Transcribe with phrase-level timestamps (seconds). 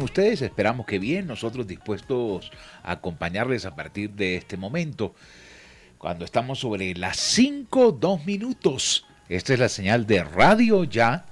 [0.00, 0.40] Ustedes?
[0.40, 5.14] Esperamos que bien, nosotros dispuestos a acompañarles a partir de este momento,
[5.98, 9.04] cuando estamos sobre las 5, 2 minutos.
[9.28, 11.26] Esta es la señal de Radio Ya,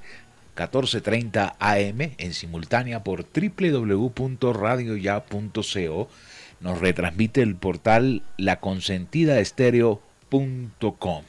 [0.56, 6.08] 1430 AM, en simultánea por www.radioya.co.
[6.60, 11.24] Nos retransmite el portal laconsentidaestereo.com.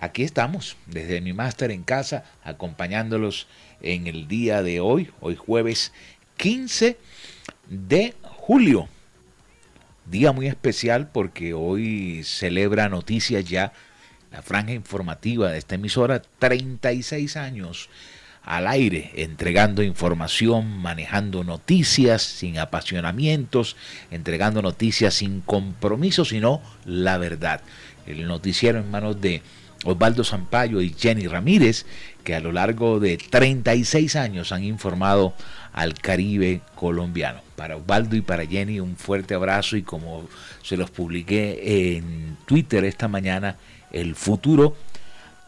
[0.00, 3.48] Aquí estamos, desde mi máster en casa, acompañándolos
[3.80, 5.92] en el día de hoy, hoy jueves
[6.38, 6.96] 15
[7.68, 8.88] de julio.
[10.06, 13.72] Día muy especial porque hoy celebra Noticias Ya,
[14.32, 17.90] la franja informativa de esta emisora, 36 años
[18.42, 23.76] al aire, entregando información, manejando noticias sin apasionamientos,
[24.10, 27.60] entregando noticias sin compromiso, sino la verdad.
[28.06, 29.42] El noticiero en manos de
[29.84, 31.86] Osvaldo Zampayo y Jenny Ramírez,
[32.24, 35.34] que a lo largo de 36 años han informado
[35.72, 37.40] al Caribe colombiano.
[37.56, 40.28] Para Osvaldo y para Jenny un fuerte abrazo y como
[40.62, 43.56] se los publiqué en Twitter esta mañana,
[43.92, 44.76] el futuro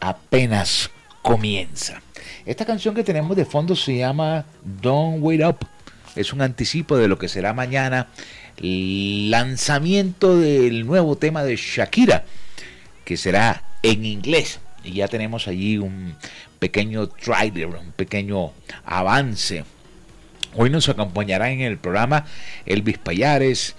[0.00, 0.90] apenas
[1.22, 2.00] comienza.
[2.46, 4.44] Esta canción que tenemos de fondo se llama
[4.80, 5.66] Don't Wait Up.
[6.16, 8.08] Es un anticipo de lo que será mañana
[8.56, 12.24] el lanzamiento del nuevo tema de Shakira,
[13.04, 14.60] que será en inglés.
[14.84, 16.14] Y ya tenemos allí un
[16.58, 18.52] pequeño trailer, un pequeño
[18.84, 19.64] avance
[20.56, 22.26] Hoy nos acompañarán en el programa
[22.66, 23.76] Elvis Payares,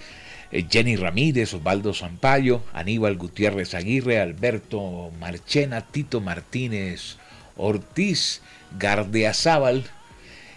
[0.52, 7.16] eh, Jenny Ramírez, Osvaldo Zampayo, Aníbal Gutiérrez Aguirre, Alberto Marchena, Tito Martínez
[7.58, 8.40] Ortiz,
[8.78, 9.84] Gardeazábal.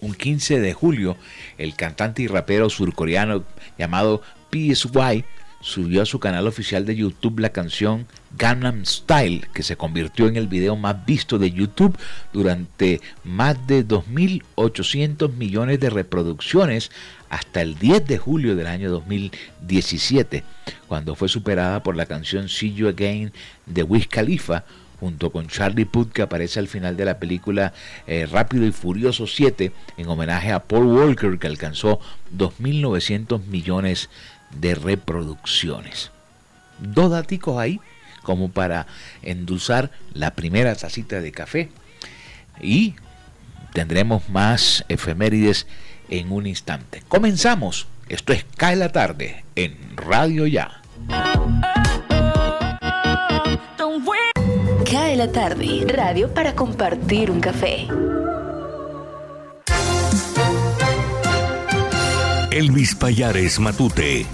[0.00, 1.16] un 15 de julio,
[1.58, 3.44] el cantante y rapero surcoreano
[3.78, 5.24] llamado PSY
[5.60, 8.06] subió a su canal oficial de YouTube la canción
[8.36, 11.98] Gangnam Style, que se convirtió en el video más visto de YouTube
[12.32, 16.90] durante más de 2.800 millones de reproducciones
[17.28, 20.44] hasta el 10 de julio del año 2017,
[20.86, 23.32] cuando fue superada por la canción See You Again
[23.66, 24.64] de Wiz Khalifa,
[25.00, 27.72] junto con Charlie Puth que aparece al final de la película
[28.06, 32.00] eh, Rápido y Furioso 7 en homenaje a Paul Walker que alcanzó
[32.36, 34.10] 2.900 millones
[34.50, 36.10] de reproducciones.
[36.78, 37.80] Dos daticos ahí
[38.22, 38.86] como para
[39.22, 41.70] endulzar la primera tacita de café
[42.60, 42.94] y
[43.72, 45.66] tendremos más efemérides
[46.10, 47.02] en un instante.
[47.08, 47.86] Comenzamos.
[48.08, 50.82] Esto es Cae la tarde en Radio Ya.
[54.90, 57.86] Cae la tarde, radio para compartir un café.
[62.50, 64.24] Elvis Payares Matute.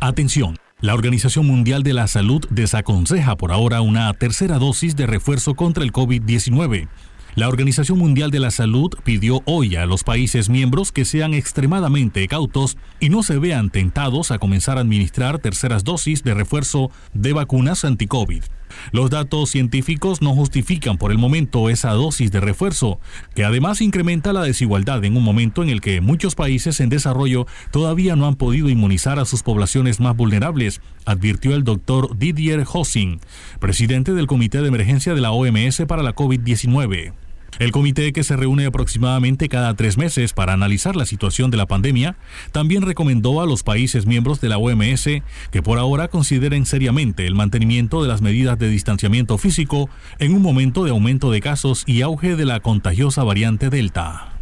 [0.00, 0.58] Atención.
[0.82, 5.84] La Organización Mundial de la Salud desaconseja por ahora una tercera dosis de refuerzo contra
[5.84, 6.88] el COVID-19.
[7.34, 12.28] La Organización Mundial de la Salud pidió hoy a los países miembros que sean extremadamente
[12.28, 17.32] cautos y no se vean tentados a comenzar a administrar terceras dosis de refuerzo de
[17.32, 18.42] vacunas anti-COVID.
[18.90, 23.00] Los datos científicos no justifican por el momento esa dosis de refuerzo,
[23.34, 27.46] que además incrementa la desigualdad en un momento en el que muchos países en desarrollo
[27.70, 33.20] todavía no han podido inmunizar a sus poblaciones más vulnerables, advirtió el doctor Didier Hossing,
[33.58, 37.12] presidente del Comité de Emergencia de la OMS para la COVID-19.
[37.58, 41.66] El comité, que se reúne aproximadamente cada tres meses para analizar la situación de la
[41.66, 42.16] pandemia,
[42.50, 45.04] también recomendó a los países miembros de la OMS
[45.50, 50.42] que por ahora consideren seriamente el mantenimiento de las medidas de distanciamiento físico en un
[50.42, 54.32] momento de aumento de casos y auge de la contagiosa variante Delta.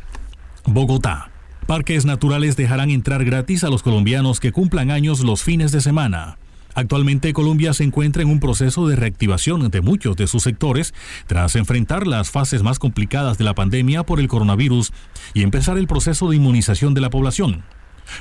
[0.65, 1.31] Bogotá.
[1.67, 6.37] Parques naturales dejarán entrar gratis a los colombianos que cumplan años los fines de semana.
[6.75, 10.95] Actualmente Colombia se encuentra en un proceso de reactivación de muchos de sus sectores
[11.27, 14.93] tras enfrentar las fases más complicadas de la pandemia por el coronavirus
[15.35, 17.65] y empezar el proceso de inmunización de la población.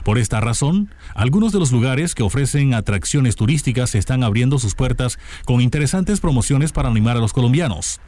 [0.04, 5.18] Por esta razón, algunos de los lugares que ofrecen atracciones turísticas están abriendo sus puertas
[5.46, 8.00] con interesantes promociones para animar a los colombianos.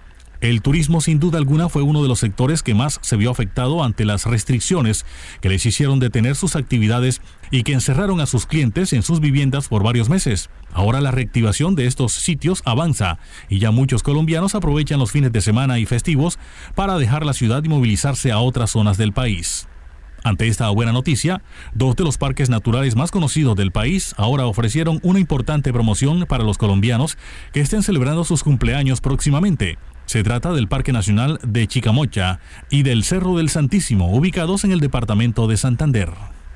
[0.41, 3.83] El turismo sin duda alguna fue uno de los sectores que más se vio afectado
[3.83, 5.05] ante las restricciones
[5.39, 7.21] que les hicieron detener sus actividades
[7.51, 10.49] y que encerraron a sus clientes en sus viviendas por varios meses.
[10.73, 13.19] Ahora la reactivación de estos sitios avanza
[13.49, 16.39] y ya muchos colombianos aprovechan los fines de semana y festivos
[16.73, 19.67] para dejar la ciudad y movilizarse a otras zonas del país.
[20.23, 21.43] Ante esta buena noticia,
[21.75, 26.43] dos de los parques naturales más conocidos del país ahora ofrecieron una importante promoción para
[26.43, 27.17] los colombianos
[27.53, 29.77] que estén celebrando sus cumpleaños próximamente.
[30.11, 34.81] Se trata del Parque Nacional de Chicamocha y del Cerro del Santísimo, ubicados en el
[34.81, 36.09] departamento de Santander.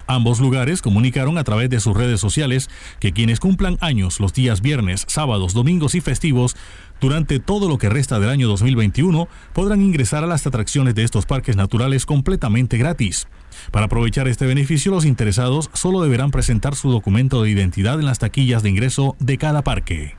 [0.08, 2.70] Ambos lugares comunicaron a través de sus redes sociales
[3.00, 6.58] que quienes cumplan años los días viernes, sábados, domingos y festivos
[7.00, 11.26] durante todo lo que resta del año 2021 podrán ingresar a las atracciones de estos
[11.26, 13.26] parques naturales completamente gratis.
[13.72, 18.20] Para aprovechar este beneficio, los interesados solo deberán presentar su documento de identidad en las
[18.20, 20.18] taquillas de ingreso de cada parque.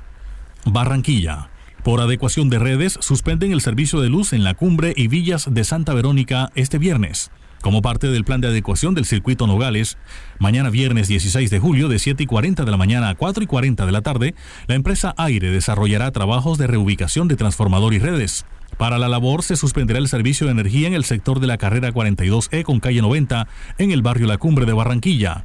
[0.65, 1.51] Barranquilla.
[1.87, 5.63] Por adecuación de redes, suspenden el servicio de luz en la cumbre y villas de
[5.63, 7.31] Santa Verónica este viernes.
[7.63, 9.97] Como parte del plan de adecuación del circuito Nogales,
[10.41, 13.47] mañana viernes 16 de julio de 7 y 40 de la mañana a 4 y
[13.47, 14.35] 40 de la tarde,
[14.67, 18.47] la empresa Aire desarrollará trabajos de reubicación de transformador y redes.
[18.79, 21.93] Para la labor se suspenderá el servicio de energía en el sector de la carrera
[21.93, 23.47] 42E con calle 90
[23.79, 25.45] en el barrio La Cumbre de Barranquilla.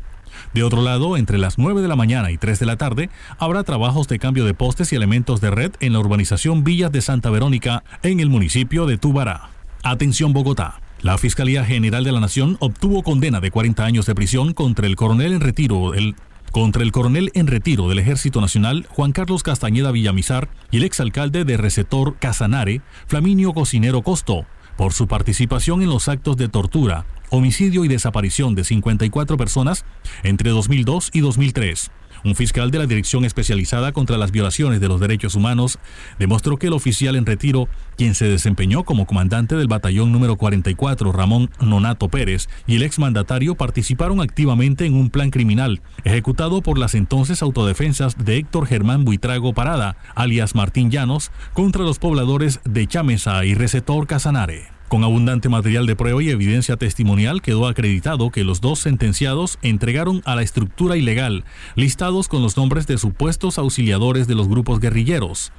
[0.53, 3.63] De otro lado, entre las 9 de la mañana y 3 de la tarde, habrá
[3.63, 7.29] trabajos de cambio de postes y elementos de red en la urbanización Villas de Santa
[7.29, 9.49] Verónica, en el municipio de Tubará.
[9.83, 10.81] Atención Bogotá.
[11.01, 14.95] La Fiscalía General de la Nación obtuvo condena de 40 años de prisión contra el
[14.95, 16.15] coronel en retiro, el
[16.51, 21.45] contra el coronel en retiro del Ejército Nacional Juan Carlos Castañeda Villamizar y el exalcalde
[21.45, 27.83] de Recetor Casanare, Flaminio Cocinero Costo, por su participación en los actos de tortura, homicidio
[27.83, 29.85] y desaparición de 54 personas
[30.23, 31.91] entre 2002 y 2003.
[32.23, 35.79] Un fiscal de la Dirección Especializada contra las Violaciones de los Derechos Humanos
[36.19, 41.11] demostró que el oficial en retiro, quien se desempeñó como comandante del batallón número 44,
[41.11, 46.93] Ramón Nonato Pérez, y el exmandatario participaron activamente en un plan criminal ejecutado por las
[46.93, 53.43] entonces autodefensas de Héctor Germán Buitrago Parada, alias Martín Llanos, contra los pobladores de Chamesa
[53.45, 54.80] y Recetor Casanare.
[54.91, 60.21] Con abundante material de prueba y evidencia testimonial quedó acreditado que los dos sentenciados entregaron
[60.25, 61.45] a la estructura ilegal
[61.75, 65.53] listados con los nombres de supuestos auxiliadores de los grupos guerrilleros.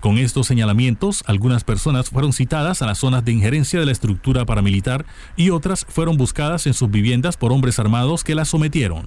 [0.00, 4.46] Con estos señalamientos, algunas personas fueron citadas a las zonas de injerencia de la estructura
[4.46, 5.04] paramilitar
[5.36, 9.06] y otras fueron buscadas en sus viviendas por hombres armados que las sometieron.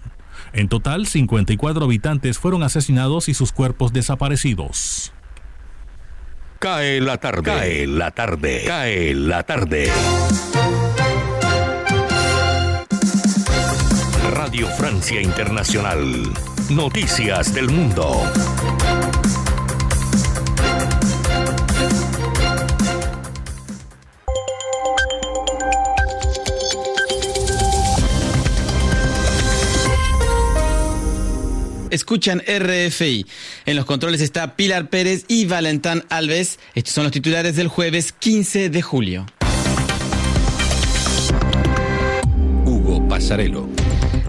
[0.54, 5.12] En total, 54 habitantes fueron asesinados y sus cuerpos desaparecidos.
[6.62, 7.42] Cae la tarde.
[7.42, 8.64] Cae la tarde.
[8.68, 9.92] Cae la tarde.
[14.30, 16.32] Radio Francia Internacional.
[16.70, 18.32] Noticias del Mundo.
[31.92, 33.26] Escuchan RFI.
[33.66, 36.60] En los controles está Pilar Pérez y Valentán Alves.
[36.74, 39.26] Estos son los titulares del jueves 15 de julio.
[42.66, 43.81] Hugo Pasarelo.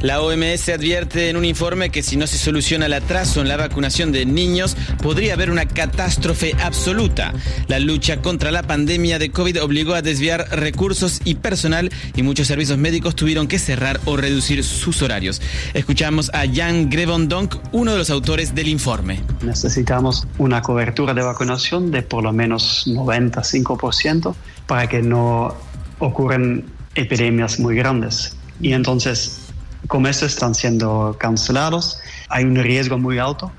[0.03, 3.57] La OMS advierte en un informe que si no se soluciona el atraso en la
[3.57, 7.33] vacunación de niños, podría haber una catástrofe absoluta.
[7.69, 12.49] La lucha contra la pandemia de COVID obligó a desviar recursos y personal y muchos
[12.49, 15.41] servicios médicos tuvieron que cerrar o reducir sus horarios.
[15.73, 19.21] Escuchamos a Jan Grevondonk, uno de los autores del informe.
[19.43, 24.35] Necesitamos una cobertura de vacunación de por lo menos 95%
[24.67, 25.55] para que no
[26.01, 26.65] ocurran
[26.97, 28.37] epidemias muy grandes.
[28.61, 29.42] Y entonces
[29.87, 31.99] comercios están siendo cancelados.
[32.29, 33.53] Hay un riesgo muy alto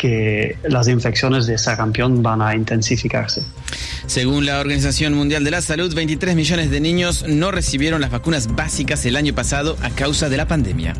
[0.00, 3.44] que las infecciones de sarampión van a intensificarse.
[4.06, 8.54] Según la Organización Mundial de la Salud, 23 millones de niños no recibieron las vacunas
[8.56, 10.94] básicas el año pasado a causa de la pandemia.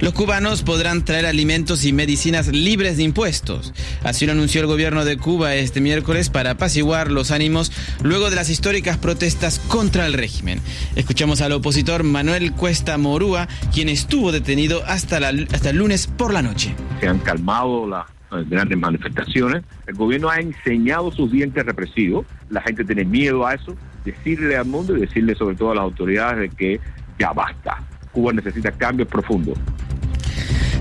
[0.00, 3.72] Los cubanos podrán traer alimentos y medicinas libres de impuestos.
[4.02, 7.70] Así lo anunció el gobierno de Cuba este miércoles para apaciguar los ánimos
[8.02, 10.60] luego de las históricas protestas contra el régimen.
[10.96, 15.18] Escuchamos al opositor Manuel Cuesta Morúa, quien estuvo detenido hasta,
[15.52, 16.74] hasta el lunes por la noche.
[17.00, 18.15] Se han calmado las
[18.48, 19.64] grandes manifestaciones.
[19.86, 22.26] El gobierno ha enseñado sus dientes represivos.
[22.50, 23.76] La gente tiene miedo a eso.
[24.04, 26.80] Decirle al mundo y decirle sobre todo a las autoridades de que
[27.18, 27.82] ya basta.
[28.12, 29.58] Cuba necesita cambios profundos.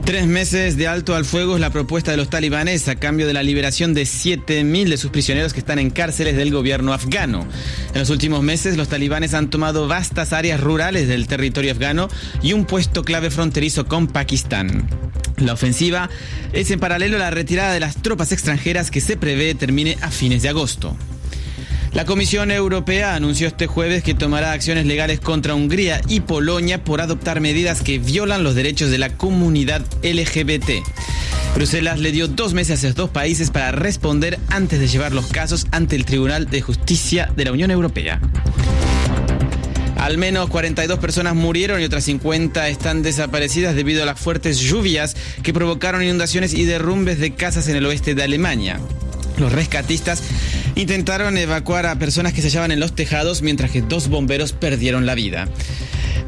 [0.05, 3.33] Tres meses de alto al fuego es la propuesta de los talibanes a cambio de
[3.33, 7.47] la liberación de 7.000 de sus prisioneros que están en cárceles del gobierno afgano.
[7.93, 12.07] En los últimos meses, los talibanes han tomado vastas áreas rurales del territorio afgano
[12.43, 14.87] y un puesto clave fronterizo con Pakistán.
[15.37, 16.09] La ofensiva
[16.53, 20.11] es en paralelo a la retirada de las tropas extranjeras que se prevé termine a
[20.11, 20.95] fines de agosto.
[21.95, 26.99] La Comisión Europea anunció este jueves que tomará acciones legales contra Hungría y Polonia por
[26.99, 30.83] adoptar medidas que violan los derechos de la comunidad LGBT.
[31.55, 35.27] Bruselas le dio dos meses a esos dos países para responder antes de llevar los
[35.27, 38.19] casos ante el Tribunal de Justicia de la Unión Europea.
[39.95, 45.15] Al menos 42 personas murieron y otras 50 están desaparecidas debido a las fuertes lluvias
[45.43, 48.81] que provocaron inundaciones y derrumbes de casas en el oeste de Alemania.
[49.37, 50.21] Los rescatistas
[50.75, 55.05] intentaron evacuar a personas que se hallaban en los tejados mientras que dos bomberos perdieron
[55.05, 55.47] la vida.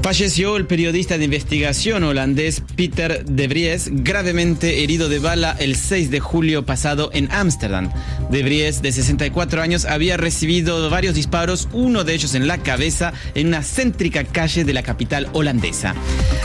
[0.02, 6.12] Falleció el periodista de investigación holandés Peter de Vries, gravemente herido de bala el 6
[6.12, 7.92] de julio pasado en Ámsterdam.
[8.32, 13.12] De Vries, de 64 años, había recibido varios disparos, uno de ellos en la cabeza,
[13.36, 15.94] en una céntrica calle de la capital holandesa.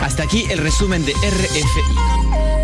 [0.00, 2.61] Hasta aquí el resumen de RFI.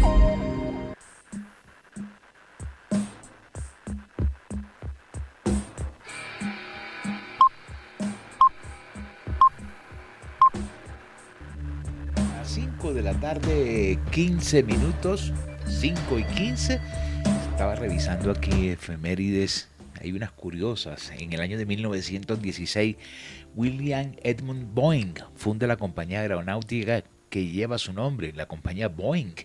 [13.12, 15.32] La tarde, 15 minutos,
[15.66, 16.78] 5 y 15.
[17.52, 21.10] Estaba revisando aquí efemérides hay unas curiosas.
[21.18, 22.96] En el año de 1916,
[23.56, 29.36] William Edmund Boeing funda la compañía aeronáutica que lleva su nombre, la compañía Boeing.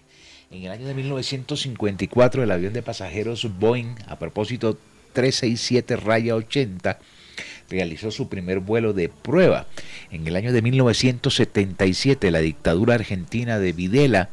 [0.52, 4.78] En el año de 1954, el avión de pasajeros Boeing, a propósito
[5.14, 7.00] 367 raya 80,
[7.74, 9.66] realizó su primer vuelo de prueba.
[10.12, 14.30] En el año de 1977, la dictadura argentina de Videla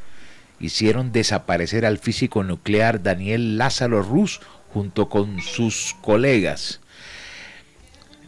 [0.61, 4.41] hicieron desaparecer al físico nuclear Daniel Lázaro Ruz
[4.75, 6.81] junto con sus colegas.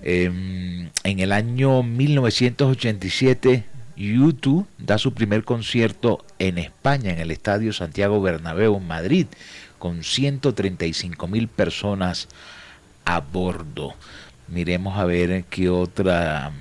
[0.03, 3.65] Em, en el año 1987,
[3.95, 9.27] YouTube da su primer concierto en España, en el Estadio Santiago Bernabéu, Madrid,
[9.79, 12.29] con 135 mil personas
[13.05, 13.95] a bordo.
[14.53, 16.53] Miremos a ver qué otra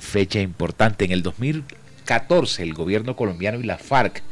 [0.00, 1.04] fecha importante.
[1.04, 4.24] En el 2014, el gobierno colombiano y la FARC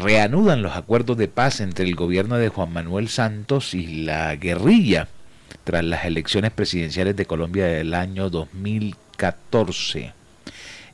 [0.00, 5.08] reanudan los acuerdos de paz entre el gobierno de Juan Manuel Santos y la guerrilla
[5.64, 10.12] tras las elecciones presidenciales de Colombia del año 2014.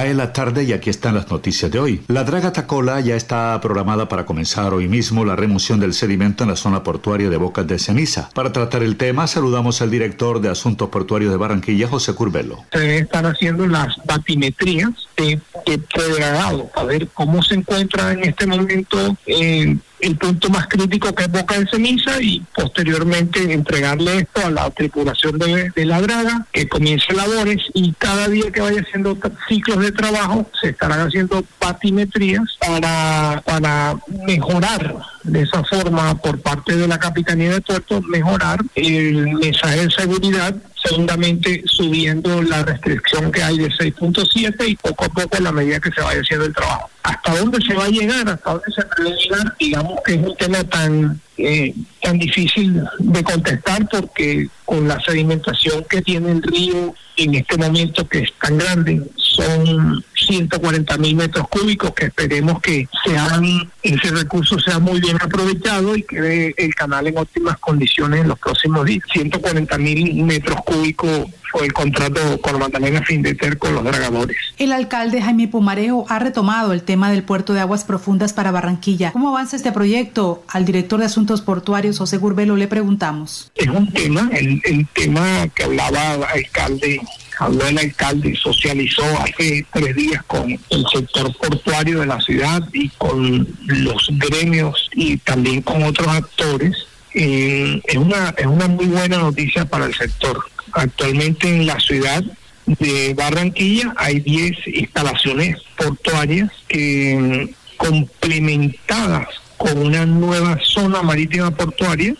[0.00, 2.00] Cae la tarde y aquí están las noticias de hoy.
[2.08, 6.48] La draga Tacola ya está programada para comenzar hoy mismo la remoción del sedimento en
[6.48, 8.30] la zona portuaria de Bocas de Ceniza.
[8.32, 12.64] Para tratar el tema, saludamos al director de Asuntos Portuarios de Barranquilla, José Curvelo.
[12.72, 15.78] Se deben estar haciendo las batimetrías de, de
[16.16, 21.24] dragado, a ver cómo se encuentra en este momento eh, el punto más crítico que
[21.24, 26.68] es Boca de Ceniza y posteriormente entregarle esto a la tripulación de, la draga que
[26.68, 29.16] comience labores y cada día que vaya haciendo
[29.48, 36.76] ciclos de trabajo se estarán haciendo patimetrías para, para mejorar de esa forma por parte
[36.76, 43.42] de la Capitanía de Puerto, mejorar el mensaje de seguridad segundamente subiendo la restricción que
[43.42, 46.54] hay de 6.7 y poco a poco a la medida que se vaya haciendo el
[46.54, 46.90] trabajo.
[47.02, 48.28] ¿Hasta dónde se va a llegar?
[48.28, 49.54] ¿Hasta dónde se puede llegar?
[49.58, 55.84] Digamos que es un tema tan, eh, tan difícil de contestar porque con la sedimentación
[55.90, 61.48] que tiene el río en este momento que es tan grande, son 140 mil metros
[61.48, 67.08] cúbicos que esperemos que sean, ese recurso sea muy bien aprovechado y quede el canal
[67.08, 69.02] en óptimas condiciones en los próximos días.
[69.12, 74.36] 140 mil metros cúbicos fue el contrato con Magdalena Findeter con los dragadores.
[74.58, 79.12] El alcalde Jaime Pumarejo ha retomado el tema del puerto de aguas profundas para Barranquilla.
[79.12, 80.44] ¿Cómo avanza este proyecto?
[80.48, 83.50] Al director de Asuntos Portuarios, José Gurbelo, le preguntamos.
[83.56, 87.00] Es un tema, el, el tema que hablaba el alcalde
[87.40, 92.90] habló el alcalde, socializó hace tres días con el sector portuario de la ciudad y
[92.90, 96.76] con los gremios y también con otros actores.
[97.14, 100.38] Eh, es, una, es una muy buena noticia para el sector.
[100.72, 102.22] Actualmente en la ciudad
[102.66, 112.14] de Barranquilla hay 10 instalaciones portuarias que complementadas con una nueva zona marítima portuaria,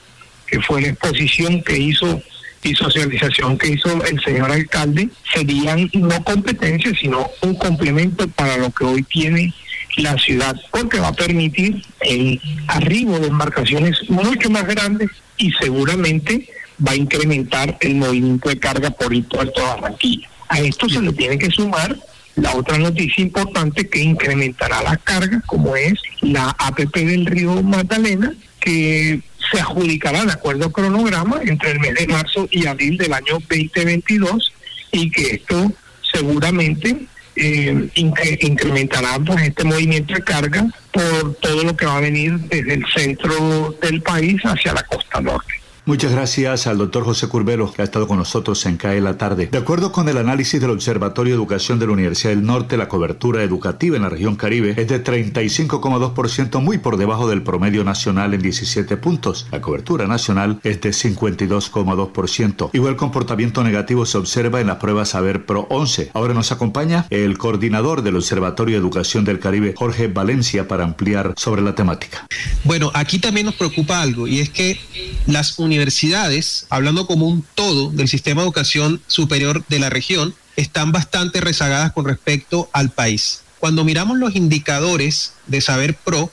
[0.47, 2.23] que fue la exposición que hizo
[2.63, 8.71] y socialización que hizo el señor alcalde serían no competencias, sino un complemento para lo
[8.71, 9.55] que hoy tiene
[9.97, 16.49] la ciudad, porque va a permitir el arribo de embarcaciones mucho más grandes y seguramente
[16.87, 20.29] va a incrementar el movimiento de carga por el puerto de Barranquilla.
[20.49, 21.97] A esto se le tiene que sumar
[22.37, 28.33] la otra noticia importante que incrementará la carga, como es la APP del río Magdalena,
[28.61, 29.21] que
[29.51, 33.39] se adjudicará de acuerdo al cronograma entre el mes de marzo y abril del año
[33.49, 34.53] 2022
[34.93, 35.73] y que esto
[36.13, 36.97] seguramente
[37.37, 42.75] eh, incrementará pues, este movimiento de carga por todo lo que va a venir desde
[42.75, 45.60] el centro del país hacia la costa norte.
[45.91, 49.49] Muchas gracias al doctor José Curbelo, que ha estado con nosotros en CAE la tarde.
[49.51, 52.87] De acuerdo con el análisis del Observatorio de Educación de la Universidad del Norte, la
[52.87, 58.35] cobertura educativa en la región Caribe es de 35,2%, muy por debajo del promedio nacional
[58.35, 59.49] en 17 puntos.
[59.51, 62.71] La cobertura nacional es de 52,2%.
[62.73, 66.13] Igual comportamiento negativo se observa en la prueba Saber Pro 11.
[66.15, 71.35] Ahora nos acompaña el coordinador del Observatorio de Educación del Caribe, Jorge Valencia, para ampliar
[71.37, 72.29] sobre la temática.
[72.63, 74.79] Bueno, aquí también nos preocupa algo y es que
[75.27, 80.35] las universidades universidades, hablando como un todo del sistema de educación superior de la región,
[80.57, 83.41] están bastante rezagadas con respecto al país.
[83.59, 86.31] Cuando miramos los indicadores de Saber Pro,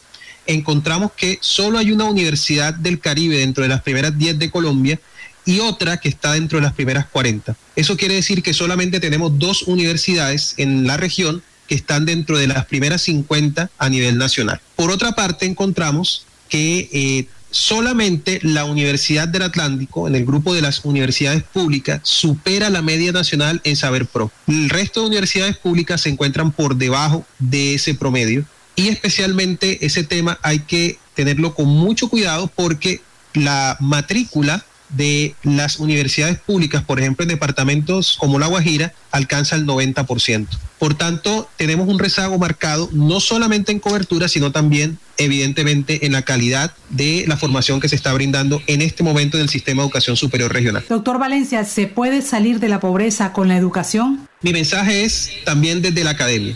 [0.48, 5.00] encontramos que solo hay una universidad del Caribe dentro de las primeras 10 de Colombia
[5.46, 7.56] y otra que está dentro de las primeras 40.
[7.78, 12.48] Eso quiere decir que solamente tenemos dos universidades en la región que están dentro de
[12.48, 14.60] las primeras 50 a nivel nacional.
[14.76, 20.62] Por otra parte, encontramos que eh, solamente la Universidad del Atlántico, en el grupo de
[20.62, 24.32] las universidades públicas, supera la media nacional en Saber Pro.
[24.48, 30.04] El resto de universidades públicas se encuentran por debajo de ese promedio y especialmente ese
[30.04, 33.02] tema hay que tenerlo con mucho cuidado porque
[33.34, 39.66] la matrícula de las universidades públicas, por ejemplo en departamentos como La Guajira, alcanza el
[39.66, 40.48] 90%.
[40.80, 46.22] Por tanto, tenemos un rezago marcado no solamente en cobertura, sino también evidentemente en la
[46.22, 49.88] calidad de la formación que se está brindando en este momento en el sistema de
[49.88, 50.86] educación superior regional.
[50.88, 54.28] Doctor Valencia, ¿se puede salir de la pobreza con la educación?
[54.42, 56.56] Mi mensaje es también desde la academia.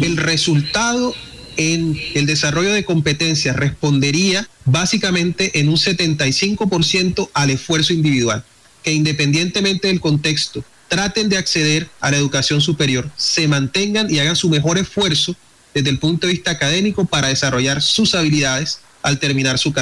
[0.00, 1.14] El resultado
[1.56, 8.44] en el desarrollo de competencias respondería básicamente en un 75% al esfuerzo individual,
[8.82, 14.36] que independientemente del contexto, traten de acceder a la educación superior, se mantengan y hagan
[14.36, 15.34] su mejor esfuerzo
[15.74, 19.72] desde el punto de vista académico para desarrollar sus habilidades al terminar su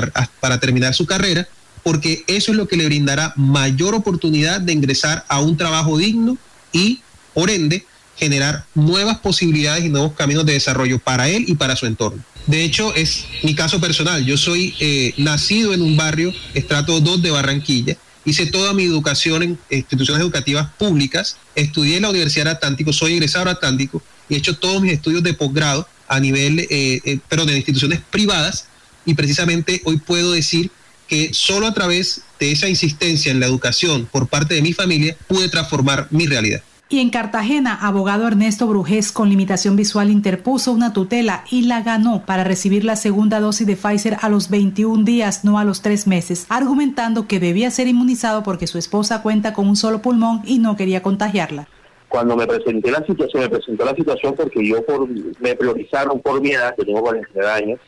[0.40, 1.48] para terminar su carrera,
[1.82, 6.36] porque eso es lo que le brindará mayor oportunidad de ingresar a un trabajo digno
[6.72, 7.00] y,
[7.32, 11.86] por ende, generar nuevas posibilidades y nuevos caminos de desarrollo para él y para su
[11.86, 12.22] entorno.
[12.46, 14.24] De hecho, es mi caso personal.
[14.24, 17.96] Yo soy eh, nacido en un barrio, estrato 2 de Barranquilla.
[18.26, 21.36] Hice toda mi educación en instituciones educativas públicas.
[21.54, 25.34] Estudié en la Universidad Atlántico, soy egresado Atlántico y he hecho todos mis estudios de
[25.34, 26.66] posgrado a nivel, eh,
[27.04, 28.66] eh, pero de instituciones privadas.
[29.06, 30.70] Y precisamente hoy puedo decir
[31.08, 35.16] que solo a través de esa insistencia en la educación por parte de mi familia
[35.28, 36.62] pude transformar mi realidad.
[36.94, 42.24] Y en Cartagena, abogado Ernesto Brujés con limitación visual interpuso una tutela y la ganó
[42.24, 46.06] para recibir la segunda dosis de Pfizer a los 21 días, no a los tres
[46.06, 50.60] meses, argumentando que debía ser inmunizado porque su esposa cuenta con un solo pulmón y
[50.60, 51.66] no quería contagiarla.
[52.06, 55.08] Cuando me presenté la situación, me presentó la situación porque yo por,
[55.40, 57.80] me priorizaron por mi edad, que tengo 49 años,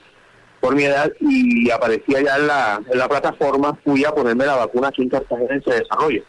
[0.58, 4.56] por mi edad, y aparecía ya en la, en la plataforma, fui a ponerme la
[4.56, 6.24] vacuna aquí en Cartagena en ese desarrollo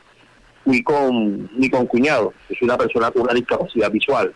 [0.67, 4.33] fui con mi concuñado, que es una persona con una discapacidad visual.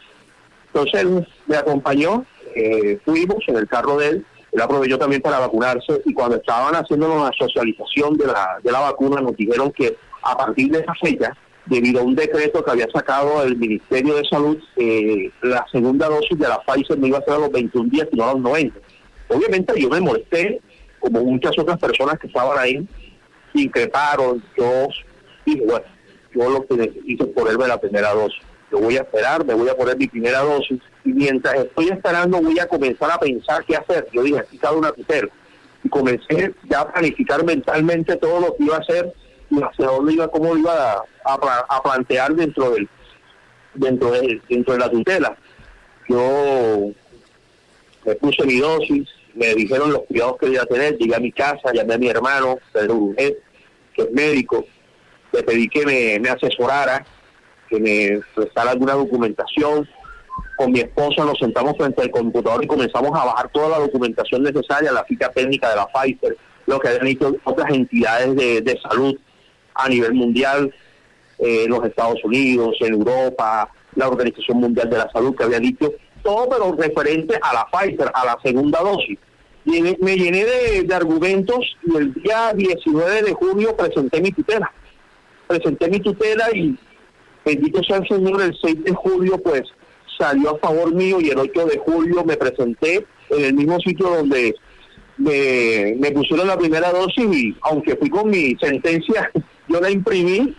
[0.67, 5.39] Entonces él me acompañó, eh, fuimos en el carro de él, él aprovechó también para
[5.39, 9.97] vacunarse y cuando estaban haciendo la socialización de la, de la vacuna nos dijeron que
[10.23, 14.23] a partir de esa fecha, debido a un decreto que había sacado el Ministerio de
[14.23, 17.89] Salud, eh, la segunda dosis de la Pfizer no iba a ser a los 21
[17.89, 18.79] días, sino a los 90.
[19.27, 20.61] Obviamente yo me molesté,
[20.99, 22.87] como muchas otras personas que estaban ahí,
[23.53, 24.87] increparon, yo
[25.45, 25.85] dije, bueno,
[26.33, 28.41] yo lo que necesito es ponerme la primera dosis.
[28.71, 32.41] Yo voy a esperar, me voy a poner mi primera dosis y mientras estoy esperando
[32.41, 34.07] voy a comenzar a pensar qué hacer.
[34.13, 35.29] Yo dije, aquí una tutela.
[35.83, 39.13] Y comencé ya a planificar mentalmente todo lo que iba a hacer
[39.49, 42.87] y hacia dónde iba, cómo iba a, plantear dentro del
[43.73, 45.37] dentro de, dentro de la tutela.
[46.07, 46.91] Yo
[48.05, 51.73] me puse mi dosis, me dijeron los cuidados que debía tener, llegué a mi casa,
[51.73, 53.37] llamé a mi hermano, Pedro Brunet,
[53.93, 54.65] que es médico,
[55.31, 57.05] le pedí que me, asesorara,
[57.69, 59.87] que me prestara alguna documentación.
[60.57, 64.43] Con mi esposa nos sentamos frente al computador y comenzamos a bajar toda la documentación
[64.43, 69.17] necesaria, la ficha técnica de la Pfizer, lo que habían hecho otras entidades de, salud
[69.73, 70.73] a nivel mundial,
[71.39, 75.59] eh, en los Estados Unidos, en Europa, la Organización Mundial de la Salud que había
[75.59, 75.91] dicho,
[76.21, 79.17] todo pero referente a la Pfizer, a la segunda dosis.
[79.65, 84.71] Y me llené de, de argumentos y el día 19 de junio presenté mi tutela
[85.51, 86.77] presenté mi tutela y
[87.45, 89.63] bendito sea el Señor, el 6 de julio pues
[90.17, 94.09] salió a favor mío y el 8 de julio me presenté en el mismo sitio
[94.09, 94.55] donde
[95.17, 99.29] me, me pusieron la primera dosis y aunque fui con mi sentencia,
[99.67, 100.55] yo la imprimí,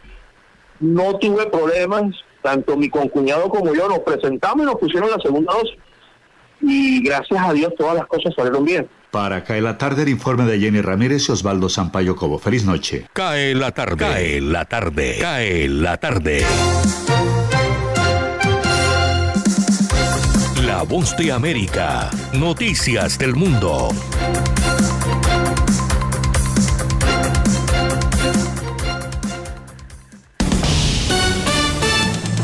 [0.80, 5.54] no tuve problemas, tanto mi concuñado como yo nos presentamos y nos pusieron la segunda
[5.54, 5.78] dosis.
[6.60, 8.88] y gracias a Dios todas las cosas salieron bien.
[9.12, 12.38] Para Cae la tarde, el informe de Jenny Ramírez y Osvaldo Sampaio Cobo.
[12.38, 13.08] Feliz noche.
[13.12, 13.96] Cae la tarde.
[13.98, 15.18] Cae la tarde.
[15.20, 16.42] Cae la tarde.
[20.64, 22.08] La voz de América.
[22.32, 23.90] Noticias del mundo.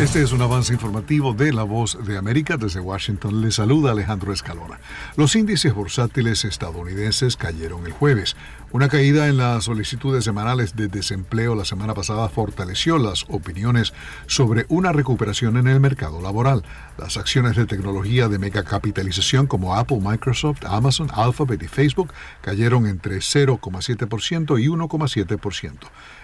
[0.01, 2.57] Este es un avance informativo de La Voz de América.
[2.57, 4.79] Desde Washington le saluda Alejandro Escalona.
[5.17, 8.37] Los índices bursátiles estadounidenses cayeron el jueves.
[8.71, 13.93] Una caída en las solicitudes semanales de desempleo la semana pasada fortaleció las opiniones
[14.29, 16.63] sobre una recuperación en el mercado laboral.
[16.97, 23.17] Las acciones de tecnología de megacapitalización como Apple, Microsoft, Amazon, Alphabet y Facebook cayeron entre
[23.17, 25.73] 0,7% y 1,7%.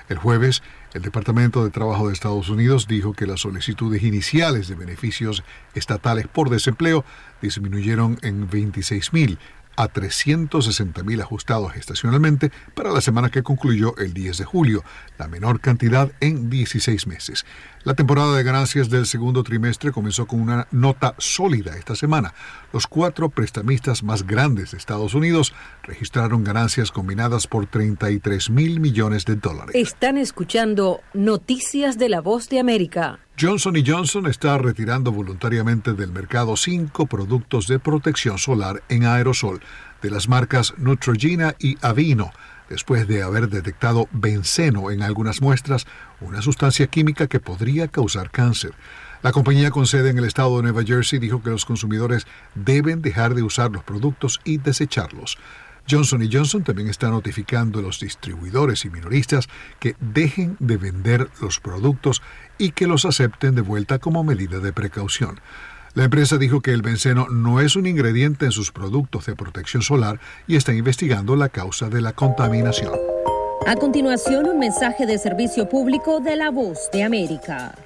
[0.09, 0.63] El jueves,
[0.93, 5.43] el Departamento de Trabajo de Estados Unidos dijo que las solicitudes iniciales de beneficios
[5.75, 7.05] estatales por desempleo
[7.41, 9.39] disminuyeron en 26.000
[9.77, 14.85] a 360.000 ajustados estacionalmente para la semana que concluyó el 10 de julio,
[15.19, 17.45] la menor cantidad en 16 meses.
[17.85, 22.33] La temporada de ganancias del segundo trimestre comenzó con una nota sólida esta semana.
[22.73, 29.27] Los cuatro prestamistas más grandes de Estados Unidos registraron ganancias combinadas por 33 mil millones
[29.27, 29.75] de dólares.
[29.75, 33.19] Están escuchando Noticias de la Voz de América.
[33.39, 39.61] Johnson Johnson está retirando voluntariamente del mercado cinco productos de protección solar en aerosol
[40.01, 42.33] de las marcas Neutrogena y Avino
[42.75, 45.87] después de haber detectado benceno en algunas muestras,
[46.21, 48.73] una sustancia química que podría causar cáncer.
[49.23, 53.01] La compañía con sede en el estado de Nueva Jersey dijo que los consumidores deben
[53.01, 55.39] dejar de usar los productos y desecharlos.
[55.89, 61.61] Johnson Johnson también está notificando a los distribuidores y minoristas que dejen de vender los
[61.61, 62.23] productos
[62.59, 65.41] y que los acepten de vuelta como medida de precaución.
[65.95, 69.81] La empresa dijo que el benceno no es un ingrediente en sus productos de protección
[69.81, 72.93] solar y está investigando la causa de la contaminación.
[73.65, 77.77] A continuación, un mensaje de servicio público de la voz de América.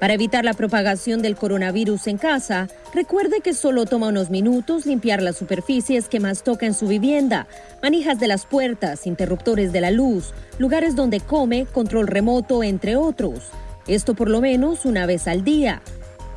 [0.00, 5.22] Para evitar la propagación del coronavirus en casa, recuerde que solo toma unos minutos limpiar
[5.22, 7.46] las superficies que más toca en su vivienda,
[7.80, 13.44] manijas de las puertas, interruptores de la luz, lugares donde come, control remoto, entre otros.
[13.86, 15.82] Esto por lo menos una vez al día.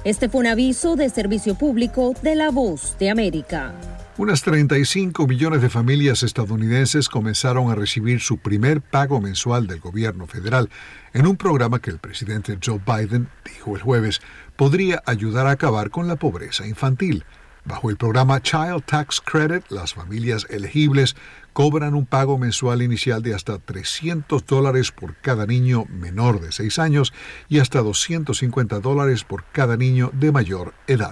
[0.03, 3.73] Este fue un aviso de servicio público de La Voz de América.
[4.17, 10.25] Unas 35 millones de familias estadounidenses comenzaron a recibir su primer pago mensual del gobierno
[10.25, 10.69] federal
[11.13, 14.21] en un programa que el presidente Joe Biden dijo el jueves
[14.55, 17.25] podría ayudar a acabar con la pobreza infantil.
[17.67, 21.17] Bajo el programa Child Tax Credit, las familias elegibles
[21.51, 26.80] cobran un pago mensual inicial de hasta 300 dólares por cada niño menor de 6
[26.80, 27.13] años
[27.49, 31.12] y hasta 250 dólares por cada niño de mayor edad.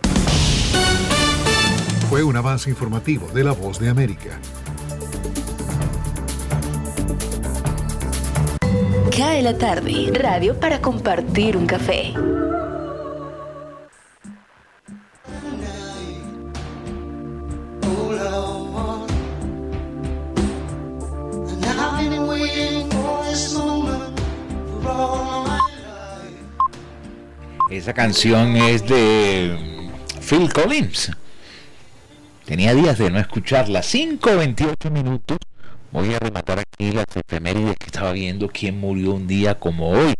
[2.09, 4.39] Fue un avance informativo de La Voz de América.
[9.15, 12.13] Cae la tarde, radio para compartir un café.
[27.69, 29.89] Esa canción es de
[30.27, 31.11] Phil Collins.
[32.45, 33.81] Tenía días de no escucharla.
[33.81, 35.37] 5.28 minutos.
[35.91, 40.13] Voy a rematar aquí las efemérides que estaba viendo quién murió un día como hoy.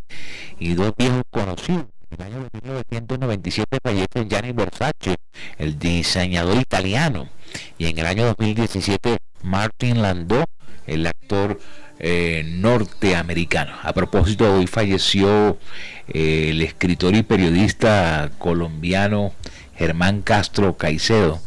[0.60, 1.86] Y dos viejos conocidos.
[2.12, 5.16] En el año 1997 fallece Gianni Versace,
[5.58, 7.30] el diseñador italiano.
[7.78, 10.46] Y en el año 2017 Martin Landau,
[10.88, 11.60] el actor
[12.00, 13.74] eh, norteamericano.
[13.82, 15.58] A propósito, hoy falleció
[16.08, 19.34] eh, el escritor y periodista colombiano
[19.78, 21.40] Germán Castro Caicedo.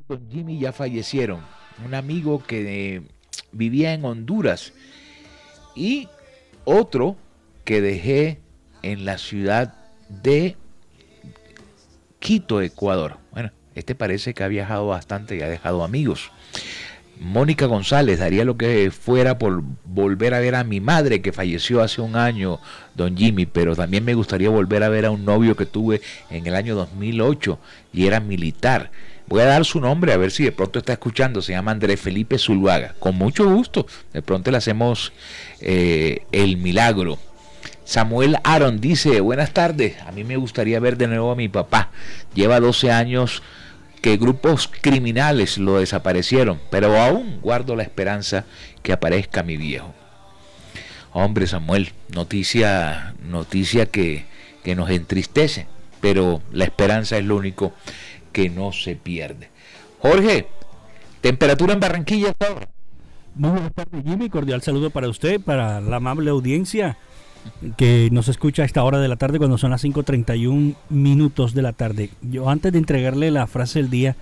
[0.09, 1.45] Don Jimmy ya fallecieron.
[1.85, 3.03] Un amigo que
[3.53, 4.73] vivía en Honduras
[5.77, 6.09] y
[6.65, 7.15] otro
[7.63, 8.41] que dejé
[8.83, 9.73] en la ciudad
[10.09, 10.55] de
[12.19, 13.17] Quito, Ecuador.
[13.31, 16.31] Bueno, este parece que ha viajado bastante y ha dejado amigos.
[17.19, 21.81] Mónica González daría lo que fuera por volver a ver a mi madre que falleció
[21.81, 22.61] hace un año,
[22.95, 26.47] don Jimmy, pero también me gustaría volver a ver a un novio que tuve en
[26.47, 27.59] el año 2008
[27.91, 28.89] y era militar.
[29.27, 31.41] Voy a dar su nombre a ver si de pronto está escuchando.
[31.41, 32.95] Se llama Andrés Felipe Zuluaga.
[32.99, 33.85] Con mucho gusto.
[34.11, 35.13] De pronto le hacemos
[35.61, 37.19] eh, el milagro.
[37.89, 41.89] Samuel Aaron dice, buenas tardes, a mí me gustaría ver de nuevo a mi papá.
[42.35, 43.41] Lleva 12 años
[44.03, 48.45] que grupos criminales lo desaparecieron, pero aún guardo la esperanza
[48.83, 49.91] que aparezca mi viejo.
[51.13, 54.27] Hombre Samuel, noticia, noticia que,
[54.63, 55.65] que nos entristece,
[55.99, 57.73] pero la esperanza es lo único
[58.31, 59.49] que no se pierde.
[59.97, 60.47] Jorge,
[61.21, 62.69] temperatura en Barranquilla ahora.
[63.33, 64.29] Muy buenas tardes, Jimmy.
[64.29, 66.99] Cordial saludo para usted, para la amable audiencia
[67.77, 71.61] que nos escucha a esta hora de la tarde cuando son las 5.31 minutos de
[71.61, 72.09] la tarde.
[72.21, 74.15] Yo antes de entregarle la frase del día,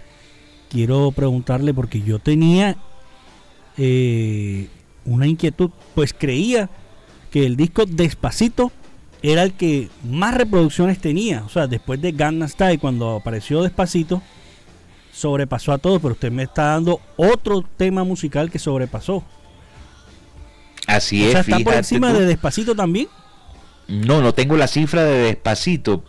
[0.69, 2.77] quiero preguntarle porque yo tenía
[3.77, 4.67] eh,
[5.06, 6.69] una inquietud, pues creía
[7.32, 8.71] que el disco Despacito
[9.21, 11.43] era el que más reproducciones tenía.
[11.45, 14.21] O sea, después de Gangnam Style, cuando apareció Despacito,
[15.12, 19.23] sobrepasó a todos, pero usted me está dando otro tema musical que sobrepasó.
[20.88, 21.36] Así es.
[21.36, 23.08] ¿Está por encima de Despacito también?
[23.88, 26.04] No, no tengo la cifra de Despacito,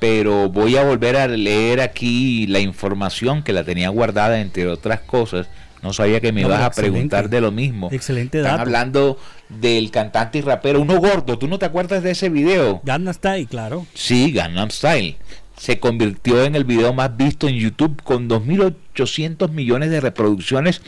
[0.00, 5.00] pero voy a volver a leer aquí la información que la tenía guardada, entre otras
[5.00, 5.48] cosas.
[5.82, 7.90] No sabía que me ibas a preguntar de lo mismo.
[7.92, 9.18] Excelente Están hablando
[9.50, 11.38] del cantante y rapero, uno gordo.
[11.38, 12.80] ¿Tú no te acuerdas de ese video?
[12.84, 13.86] Gangnam Style, claro.
[13.92, 15.18] Sí, Gangnam Style.
[15.58, 20.80] Se convirtió en el video más visto en YouTube con 2.800 millones de reproducciones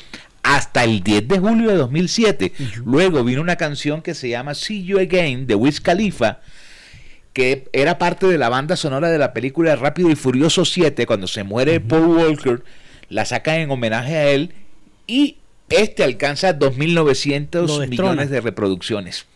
[0.47, 2.53] hasta el 10 de julio de 2007.
[2.85, 6.41] Luego vino una canción que se llama See You Again de Wiz Khalifa
[7.33, 11.27] que era parte de la banda sonora de la película Rápido y Furioso 7 cuando
[11.27, 12.65] se muere Paul Walker,
[13.11, 14.55] la sacan en homenaje a él
[15.07, 15.37] y
[15.69, 19.27] este alcanza 2.900 millones de reproducciones.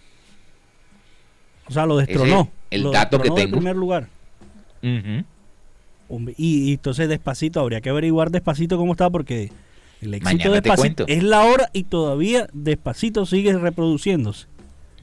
[1.67, 2.51] O sea, lo destronó.
[2.71, 3.41] el dato que tengo.
[3.41, 4.09] En primer lugar.
[6.39, 9.51] y, entonces despacito, habría que averiguar despacito cómo está porque
[10.01, 14.47] el éxito despacito es la hora y todavía despacito sigue reproduciéndose.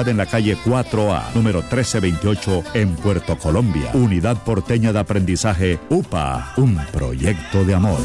[0.07, 3.91] en la calle 4A, número 1328, en Puerto Colombia.
[3.93, 7.99] Unidad Porteña de Aprendizaje UPA, un proyecto de amor.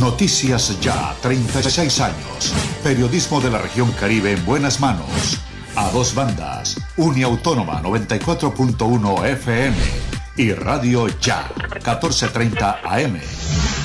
[0.00, 2.54] Noticias Ya, 36 años.
[2.82, 5.40] Periodismo de la región Caribe en buenas manos.
[5.74, 6.80] A dos bandas.
[6.96, 10.05] Uniautónoma 94.1 FM
[10.36, 11.48] y Radio Ya,
[11.82, 13.20] 14.30 AM.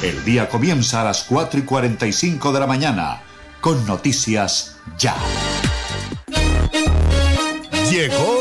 [0.01, 3.21] El día comienza a las 4 y 45 de la mañana
[3.61, 5.15] con Noticias Ya.
[7.89, 8.40] Llegó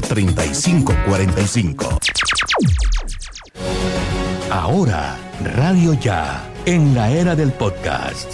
[0.00, 1.98] 3545.
[4.50, 8.32] Ahora, Radio Ya, en la era del podcast.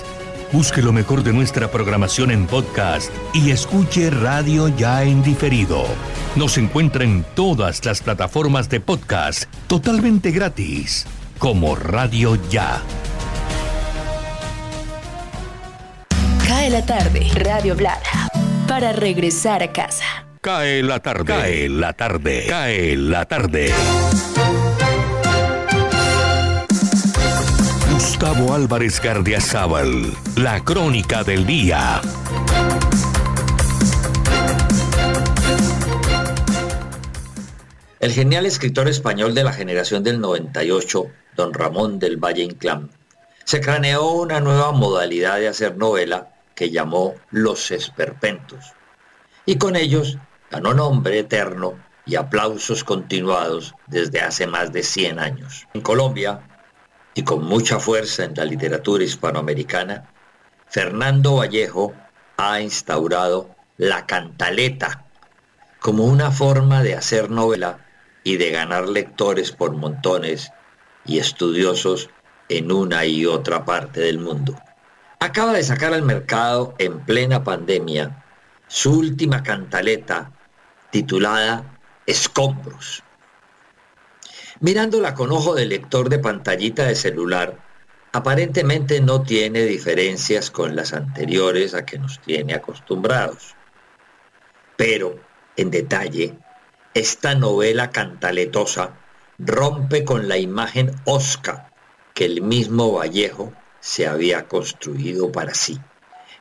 [0.53, 5.85] Busque lo mejor de nuestra programación en podcast y escuche Radio Ya en diferido.
[6.37, 11.07] Nos encuentra en todas las plataformas de podcast totalmente gratis,
[11.39, 12.83] como Radio Ya.
[16.47, 18.29] Cae la tarde, Radio Blada,
[18.69, 20.05] para regresar a casa.
[20.43, 21.25] Cae la tarde.
[21.25, 22.47] Cae la tarde.
[22.49, 23.73] Cae la tarde.
[27.93, 30.13] Gustavo Álvarez Gardiazabal.
[30.35, 32.01] La crónica del día.
[38.01, 42.91] El genial escritor español de la generación del 98, don Ramón del Valle Inclán,
[43.45, 48.73] se craneó una nueva modalidad de hacer novela que llamó Los Esperpentos.
[49.47, 50.19] Y con ellos
[50.53, 55.67] ganó nombre eterno y aplausos continuados desde hace más de 100 años.
[55.73, 56.41] En Colombia,
[57.15, 60.11] y con mucha fuerza en la literatura hispanoamericana,
[60.69, 61.95] Fernando Vallejo
[62.37, 65.07] ha instaurado la cantaleta
[65.81, 67.79] como una forma de hacer novela
[68.23, 70.53] y de ganar lectores por montones
[71.07, 72.11] y estudiosos
[72.51, 74.55] en una y otra parte del mundo.
[75.19, 78.25] Acaba de sacar al mercado en plena pandemia
[78.69, 80.33] su última cantaleta
[80.93, 83.03] titulada Escombros.
[84.61, 87.59] Mirándola con ojo de lector de pantallita de celular,
[88.13, 93.57] aparentemente no tiene diferencias con las anteriores a que nos tiene acostumbrados.
[94.77, 95.19] Pero,
[95.57, 96.37] en detalle,
[96.93, 98.95] esta novela cantaletosa
[99.39, 101.73] rompe con la imagen osca
[102.13, 105.81] que el mismo Vallejo se había construido para sí,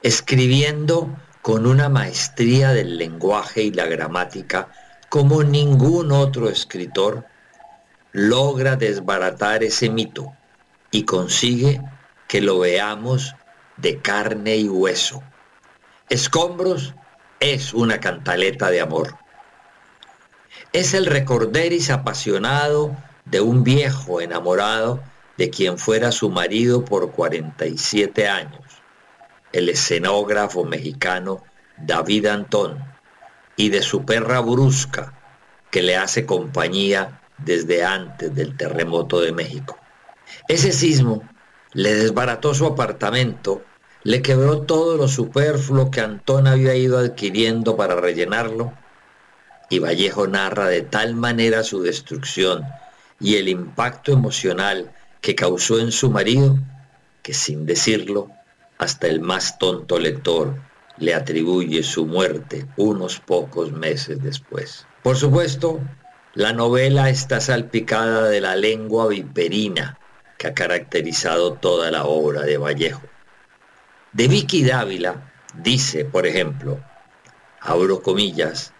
[0.03, 1.09] escribiendo
[1.41, 4.69] con una maestría del lenguaje y la gramática
[5.11, 7.25] como ningún otro escritor,
[8.13, 10.33] logra desbaratar ese mito
[10.89, 11.81] y consigue
[12.29, 13.35] que lo veamos
[13.75, 15.21] de carne y hueso.
[16.07, 16.93] Escombros
[17.41, 19.17] es una cantaleta de amor.
[20.71, 25.03] Es el recorderis apasionado de un viejo enamorado
[25.37, 28.61] de quien fuera su marido por 47 años,
[29.53, 31.43] el escenógrafo mexicano
[31.77, 32.83] David Antón,
[33.55, 35.13] y de su perra Brusca,
[35.69, 39.77] que le hace compañía desde antes del terremoto de México.
[40.47, 41.23] Ese sismo
[41.73, 43.63] le desbarató su apartamento,
[44.03, 48.73] le quebró todo lo superfluo que Antón había ido adquiriendo para rellenarlo,
[49.69, 52.63] y Vallejo narra de tal manera su destrucción
[53.19, 54.91] y el impacto emocional
[55.21, 56.57] que causó en su marido,
[57.21, 58.29] que sin decirlo,
[58.81, 60.55] hasta el más tonto lector
[60.97, 64.87] le atribuye su muerte unos pocos meses después.
[65.03, 65.79] Por supuesto,
[66.33, 69.99] la novela está salpicada de la lengua viperina
[70.39, 73.03] que ha caracterizado toda la obra de Vallejo.
[74.13, 76.83] De Vicky Dávila dice, por ejemplo,
[77.59, 78.73] abro comillas,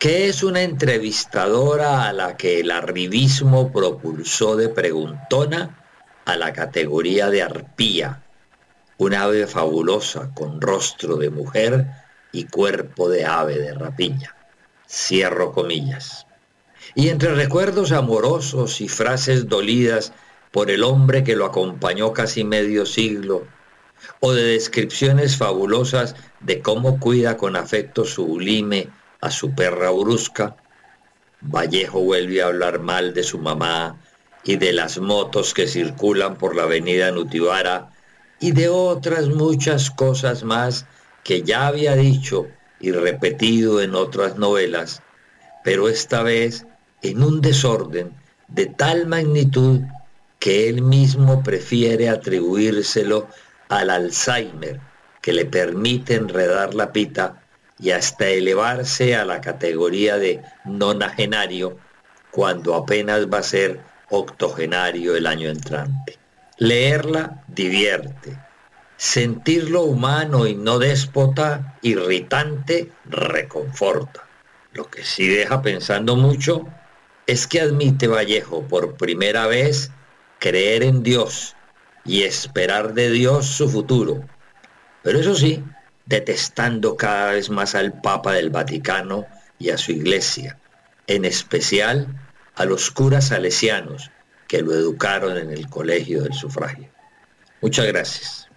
[0.00, 5.86] que es una entrevistadora a la que el arribismo propulsó de preguntona
[6.24, 8.24] a la categoría de arpía,
[9.00, 11.86] un ave fabulosa con rostro de mujer
[12.32, 14.36] y cuerpo de ave de rapiña.
[14.86, 16.26] Cierro comillas.
[16.94, 20.12] Y entre recuerdos amorosos y frases dolidas
[20.50, 23.46] por el hombre que lo acompañó casi medio siglo,
[24.20, 28.88] o de descripciones fabulosas de cómo cuida con afecto sublime
[29.22, 30.56] a su perra brusca,
[31.40, 33.98] Vallejo vuelve a hablar mal de su mamá
[34.44, 37.92] y de las motos que circulan por la avenida Nutibara
[38.40, 40.86] y de otras muchas cosas más
[41.22, 42.48] que ya había dicho
[42.80, 45.02] y repetido en otras novelas,
[45.62, 46.66] pero esta vez
[47.02, 48.12] en un desorden
[48.48, 49.80] de tal magnitud
[50.38, 53.28] que él mismo prefiere atribuírselo
[53.68, 54.80] al Alzheimer,
[55.20, 57.42] que le permite enredar la pita
[57.78, 61.78] y hasta elevarse a la categoría de nonagenario
[62.30, 66.19] cuando apenas va a ser octogenario el año entrante.
[66.60, 68.38] Leerla divierte.
[68.98, 74.28] Sentirlo humano y no déspota, irritante, reconforta.
[74.74, 76.66] Lo que sí deja pensando mucho
[77.26, 79.90] es que admite Vallejo por primera vez
[80.38, 81.56] creer en Dios
[82.04, 84.28] y esperar de Dios su futuro.
[85.02, 85.64] Pero eso sí,
[86.04, 89.24] detestando cada vez más al Papa del Vaticano
[89.58, 90.58] y a su iglesia,
[91.06, 92.06] en especial
[92.54, 94.10] a los curas salesianos
[94.50, 96.88] que lo educaron en el colegio del sufragio.
[97.60, 98.48] Muchas gracias.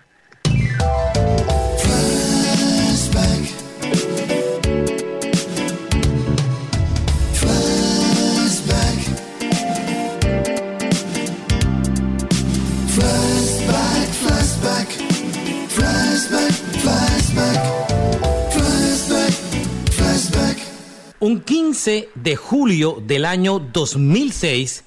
[21.20, 24.84] Un 15 de julio del año 2006,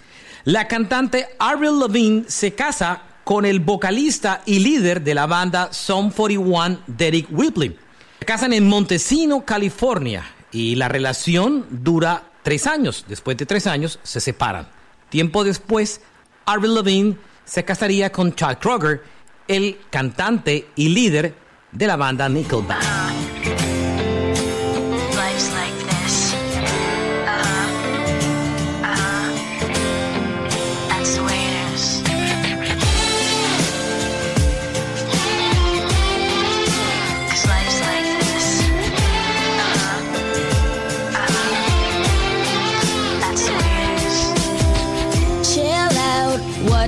[0.47, 6.13] la cantante Avril Lavigne se casa con el vocalista y líder de la banda Sum
[6.13, 7.77] 41, Derek Whibley.
[8.21, 13.05] Se casan en Montesino, California, y la relación dura tres años.
[13.09, 14.69] Después de tres años se separan.
[15.09, 16.01] Tiempo después,
[16.45, 19.03] Avril Lavigne se casaría con Chad Kroger,
[19.49, 21.35] el cantante y líder
[21.73, 23.76] de la banda Nickelback.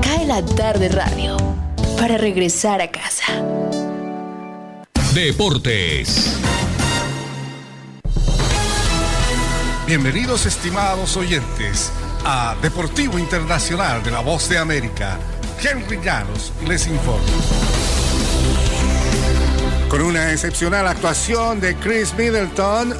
[0.00, 1.36] Cae la tarde radio
[1.98, 3.32] para regresar a casa.
[5.14, 6.38] Deportes.
[9.86, 11.92] Bienvenidos estimados oyentes
[12.24, 15.18] a Deportivo Internacional de la Voz de América.
[15.62, 17.91] Henry Llanos les informa.
[19.92, 22.94] Con una excepcional actuación de Chris Middleton,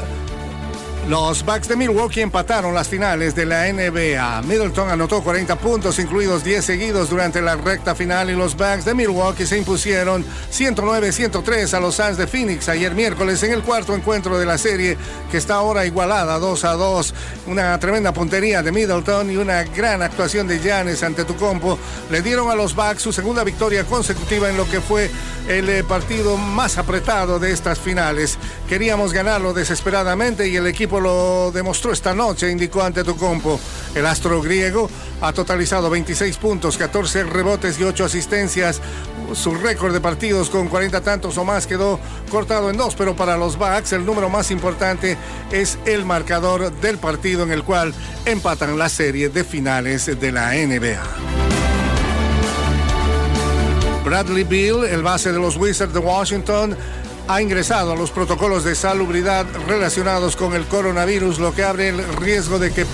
[1.09, 4.43] los Bucks de Milwaukee empataron las finales de la NBA.
[4.43, 8.95] Middleton anotó 40 puntos, incluidos 10 seguidos durante la recta final, y los Bucks de
[8.95, 14.39] Milwaukee se impusieron 109-103 a los Suns de Phoenix ayer miércoles en el cuarto encuentro
[14.39, 14.97] de la serie,
[15.31, 17.15] que está ahora igualada 2 a 2.
[17.49, 21.79] Una tremenda puntería de Middleton y una gran actuación de Giannis ante Tucompo
[22.11, 25.11] le dieron a los Bucks su segunda victoria consecutiva en lo que fue
[25.49, 28.39] el eh, partido más apretado de estas finales.
[28.69, 33.59] Queríamos ganarlo desesperadamente y el equipo lo demostró esta noche, indicó ante Tucompo.
[33.95, 34.89] El astro griego
[35.21, 38.81] ha totalizado 26 puntos, 14 rebotes y 8 asistencias.
[39.35, 41.99] Su récord de partidos con 40 tantos o más quedó
[42.31, 45.17] cortado en dos, pero para los Bucks el número más importante
[45.51, 50.53] es el marcador del partido en el cual empatan la serie de finales de la
[50.53, 51.03] NBA.
[54.05, 56.77] Bradley Bill, el base de los Wizards de Washington,
[57.29, 62.17] ha ingresado a los protocolos de salubridad relacionados con el coronavirus, lo que abre el
[62.17, 62.87] riesgo de que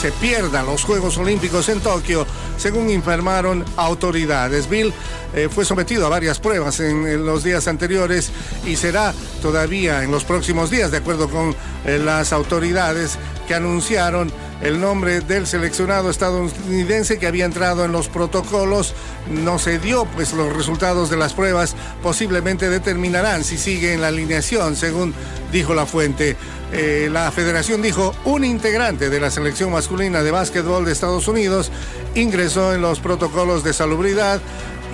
[0.00, 4.68] se pierdan los Juegos Olímpicos en Tokio, según informaron autoridades.
[4.68, 4.92] Bill
[5.34, 8.30] eh, fue sometido a varias pruebas en, los días anteriores
[8.66, 11.54] y será todavía en los próximos días, de acuerdo con
[11.84, 18.08] eh, las autoridades que anunciaron el nombre del seleccionado estadounidense que había entrado en los
[18.08, 18.94] protocolos.
[19.28, 24.08] No se dio, pues los resultados de las pruebas posiblemente determinarán si sigue en la
[24.08, 25.14] alineación, según
[25.50, 26.36] dijo la fuente.
[26.72, 31.70] Eh, la federación dijo un integrante de la selección masculina de básquetbol de Estados Unidos
[32.14, 34.40] ingresó en los protocolos de salubridad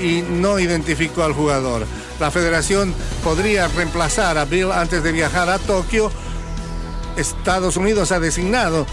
[0.01, 1.87] y no identificó al jugador.
[2.19, 2.93] La federación
[3.23, 6.11] podría reemplazar a Bill antes de viajar a Tokio
[7.19, 8.87] Estados Unidos ha designado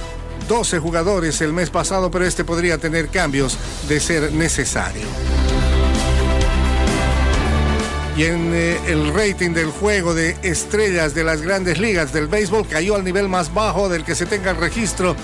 [0.48, 5.06] 12 jugadores el mes pasado, pero este podría tener cambios de ser necesario.
[8.18, 12.66] Y en eh, el rating del juego de estrellas de las grandes ligas del béisbol
[12.66, 15.16] cayó al nivel más bajo del que se tenga el registro.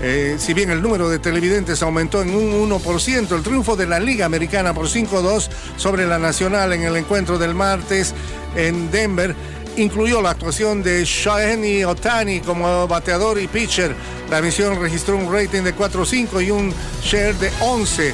[0.00, 3.98] Eh, si bien el número de televidentes aumentó en un 1%, el triunfo de la
[3.98, 8.14] Liga Americana por 5-2 sobre la Nacional en el encuentro del martes
[8.56, 9.34] en Denver
[9.78, 13.94] incluyó la actuación de Shohei Otani como bateador y pitcher.
[14.30, 18.12] La emisión registró un rating de 4.5 y un share de 11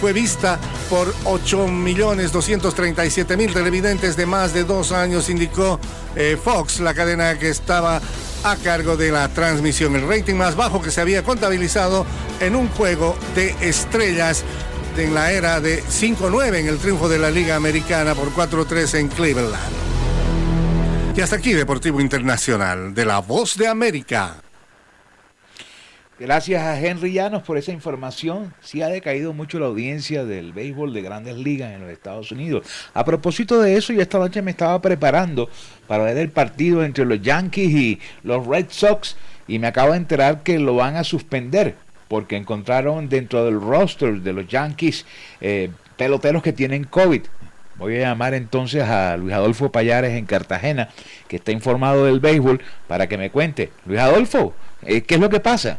[0.00, 0.58] fue vista
[0.90, 5.80] por 8.237.000 televidentes de más de dos años, indicó
[6.14, 8.02] eh, Fox, la cadena que estaba
[8.44, 9.96] a cargo de la transmisión.
[9.96, 12.04] El rating más bajo que se había contabilizado
[12.40, 14.44] en un juego de estrellas
[14.98, 19.08] en la era de 5-9 en el triunfo de la Liga Americana por 4-3 en
[19.08, 19.95] Cleveland.
[21.16, 24.36] Y hasta aquí Deportivo Internacional de la Voz de América.
[26.18, 28.52] Gracias a Henry Llanos por esa información.
[28.60, 32.66] Sí ha decaído mucho la audiencia del béisbol de grandes ligas en los Estados Unidos.
[32.92, 35.48] A propósito de eso, yo esta noche me estaba preparando
[35.86, 39.16] para ver el partido entre los Yankees y los Red Sox
[39.48, 41.76] y me acabo de enterar que lo van a suspender
[42.08, 45.06] porque encontraron dentro del roster de los Yankees
[45.40, 47.22] eh, peloteros que tienen COVID.
[47.78, 50.88] Voy a llamar entonces a Luis Adolfo Payares en Cartagena,
[51.28, 53.70] que está informado del béisbol, para que me cuente.
[53.84, 55.78] Luis Adolfo, eh, ¿qué es lo que pasa?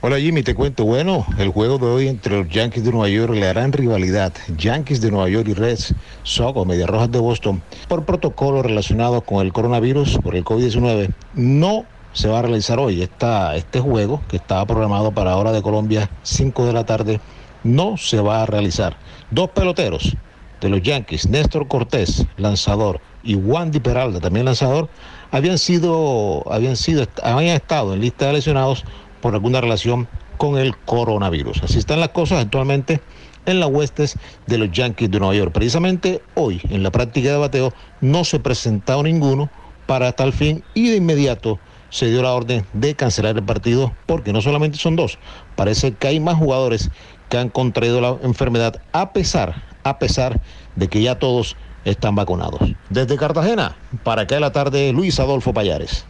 [0.00, 3.34] Hola Jimmy, te cuento, bueno, el juego de hoy entre los Yankees de Nueva York
[3.34, 4.32] le harán rivalidad.
[4.56, 9.20] Yankees de Nueva York y Reds, Sox o Medias Rojas de Boston, por protocolo relacionado
[9.20, 11.84] con el coronavirus, por el COVID-19, no
[12.14, 13.02] se va a realizar hoy.
[13.02, 17.20] Esta, este juego, que estaba programado para hora de Colombia, 5 de la tarde,
[17.62, 18.96] no se va a realizar.
[19.30, 20.16] Dos peloteros
[20.64, 24.88] de los Yankees, Néstor Cortés, lanzador, y Wandy Peralta, también lanzador,
[25.30, 28.84] habían sido, habían sido, habían estado en lista de lesionados
[29.20, 30.08] por alguna relación
[30.38, 31.64] con el coronavirus.
[31.64, 33.02] Así están las cosas actualmente
[33.44, 35.52] en las huestes de los Yankees de Nueva York.
[35.52, 39.50] Precisamente hoy, en la práctica de bateo, no se presentado ninguno
[39.84, 41.58] para tal fin y de inmediato
[41.90, 45.18] se dio la orden de cancelar el partido porque no solamente son dos,
[45.56, 46.90] parece que hay más jugadores
[47.28, 50.40] que han contraído la enfermedad a pesar, a pesar
[50.74, 52.60] de que ya todos están vacunados.
[52.90, 56.06] Desde Cartagena, para que la tarde, Luis Adolfo Payares.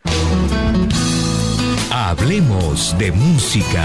[1.91, 3.85] Hablemos de música.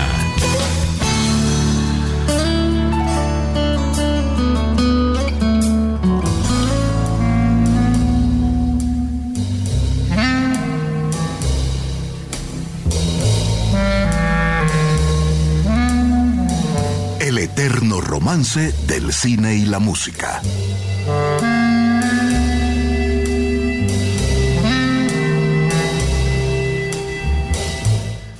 [17.29, 20.41] El eterno romance del cine y la música.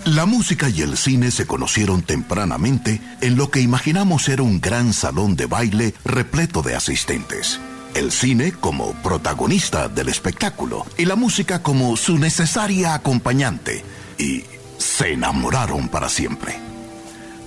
[0.06, 4.92] La música y el cine se conocieron tempranamente en lo que imaginamos era un gran
[4.94, 7.60] salón de baile repleto de asistentes.
[7.94, 13.86] El cine como protagonista del espectáculo y la música como su necesaria acompañante.
[14.18, 14.46] Y
[14.80, 16.69] se enamoraron para siempre.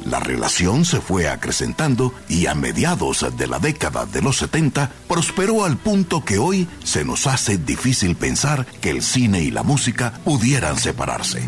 [0.04, 5.64] La relación se fue acrecentando y a mediados de la década de los 70 prosperó
[5.64, 10.12] al punto que hoy se nos hace difícil pensar que el cine y la música
[10.24, 11.42] pudieran separarse.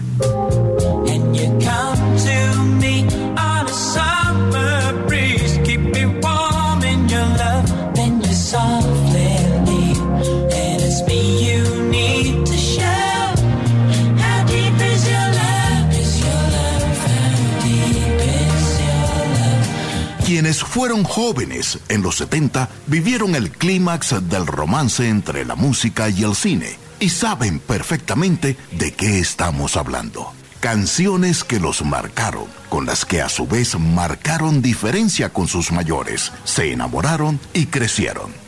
[20.34, 26.24] Quienes fueron jóvenes en los 70 vivieron el clímax del romance entre la música y
[26.24, 30.32] el cine y saben perfectamente de qué estamos hablando.
[30.58, 36.32] Canciones que los marcaron, con las que a su vez marcaron diferencia con sus mayores,
[36.42, 38.43] se enamoraron y crecieron.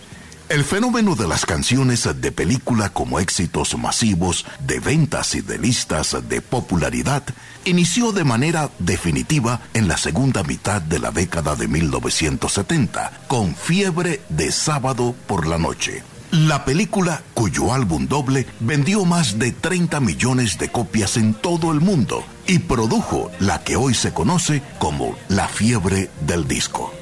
[0.48, 6.16] El fenómeno de las canciones de película como éxitos masivos de ventas y de listas
[6.28, 7.24] de popularidad
[7.64, 14.20] inició de manera definitiva en la segunda mitad de la década de 1970 con Fiebre
[14.28, 16.04] de sábado por la noche.
[16.30, 21.80] La película, cuyo álbum doble vendió más de 30 millones de copias en todo el
[21.80, 26.92] mundo y produjo la que hoy se conoce como la fiebre del disco.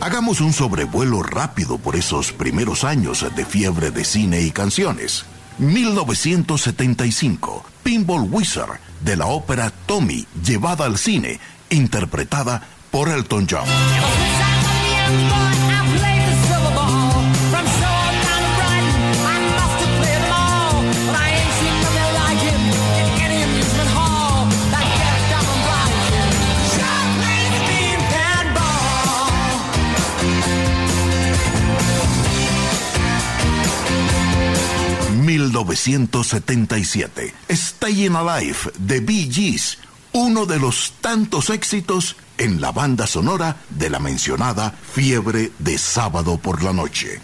[0.00, 5.24] Hagamos un sobrevuelo rápido por esos primeros años de fiebre de cine y canciones.
[5.58, 11.40] 1975, Pinball Wizard de la ópera Tommy llevada al cine,
[11.70, 13.66] interpretada por Elton John.
[35.68, 37.34] 1977.
[37.50, 39.78] Staying Alive de Bee Gees,
[40.12, 46.38] uno de los tantos éxitos en la banda sonora de la mencionada Fiebre de Sábado
[46.38, 47.20] por la Noche.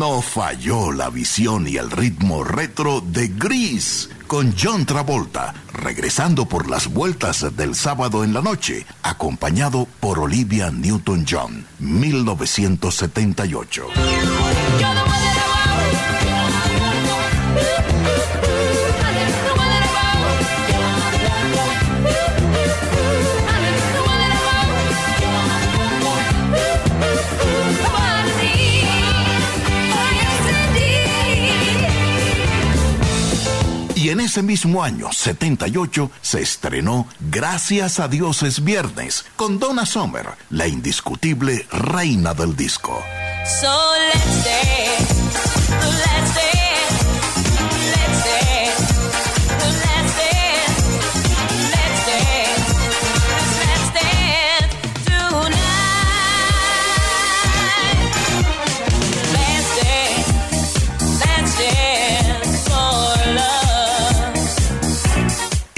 [0.00, 6.70] No falló la visión y el ritmo retro de Gris con John Travolta, regresando por
[6.70, 13.88] las vueltas del sábado en la noche, acompañado por Olivia Newton-John, 1978.
[34.30, 40.68] Ese mismo año, 78, se estrenó Gracias a Dios es Viernes, con Donna Summer, la
[40.68, 43.02] indiscutible reina del disco.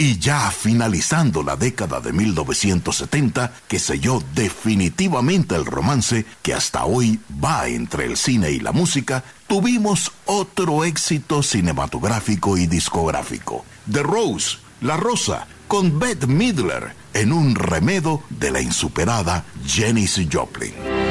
[0.03, 7.21] Y ya finalizando la década de 1970, que selló definitivamente el romance que hasta hoy
[7.33, 13.65] va entre el cine y la música, tuvimos otro éxito cinematográfico y discográfico.
[13.93, 21.02] The Rose, La Rosa, con Bette Midler, en un remedo de la insuperada Janis Joplin.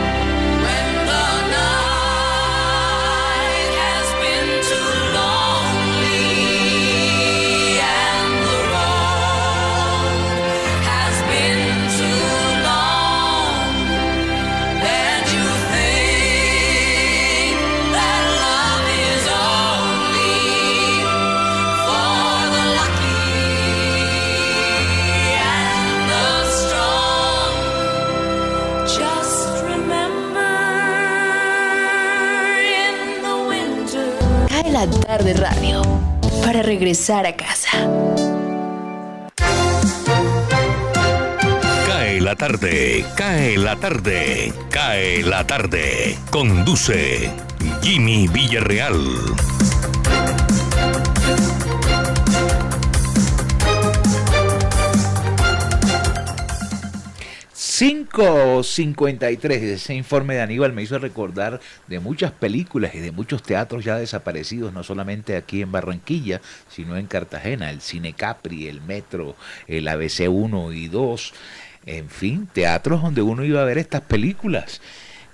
[34.90, 35.82] Tarde radio
[36.44, 37.70] para regresar a casa.
[41.86, 46.18] Cae la tarde, cae la tarde, cae la tarde.
[46.32, 47.30] Conduce
[47.84, 48.98] Jimmy Villarreal.
[57.72, 63.86] 5.53, ese informe de Aníbal me hizo recordar de muchas películas y de muchos teatros
[63.86, 69.38] ya desaparecidos, no solamente aquí en Barranquilla, sino en Cartagena, el Cine Capri, el Metro,
[69.68, 71.34] el ABC 1 y 2,
[71.86, 74.82] en fin, teatros donde uno iba a ver estas películas,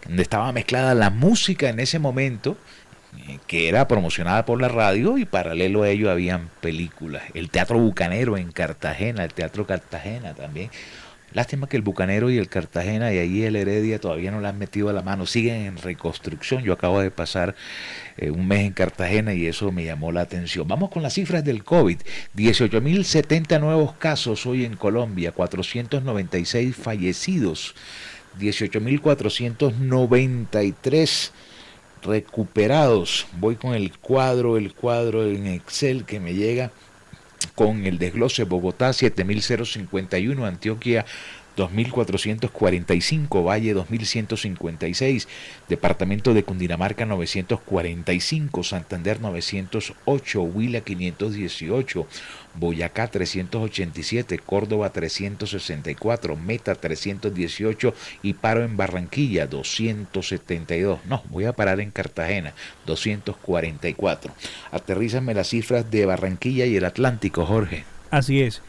[0.06, 2.56] donde estaba mezclada la música en ese momento,
[3.18, 7.24] eh, que era promocionada por la radio y paralelo a ello habían películas.
[7.34, 10.70] El Teatro Bucanero en Cartagena, el Teatro Cartagena también.
[11.34, 14.57] Lástima que el Bucanero y el Cartagena y ahí el Heredia todavía no le han
[14.57, 16.63] metido a la mano, siguen en reconstrucción.
[16.63, 17.53] Yo acabo de pasar
[18.17, 20.65] eh, un mes en Cartagena y eso me llamó la atención.
[20.67, 21.97] Vamos con las cifras del COVID.
[22.36, 27.75] 18.070 nuevos casos hoy en Colombia, 496 fallecidos,
[28.39, 31.32] 18.493
[32.03, 33.28] recuperados.
[33.38, 36.71] Voy con el cuadro, el cuadro en Excel que me llega
[37.56, 41.06] con el desglose Bogotá 7051, Antioquia
[41.58, 45.28] 2445, Valle 2156,
[45.68, 52.08] Departamento de Cundinamarca 945, Santander 908, Huila 518,
[52.53, 57.93] Boyacá 387, Córdoba 364, Meta 318
[58.24, 60.99] y paro en Barranquilla 272.
[61.05, 62.53] No, voy a parar en Cartagena
[62.86, 64.34] 244.
[64.72, 67.84] Aterrízame las cifras de Barranquilla y el Atlántico, Jorge.
[68.12, 68.62] Así es.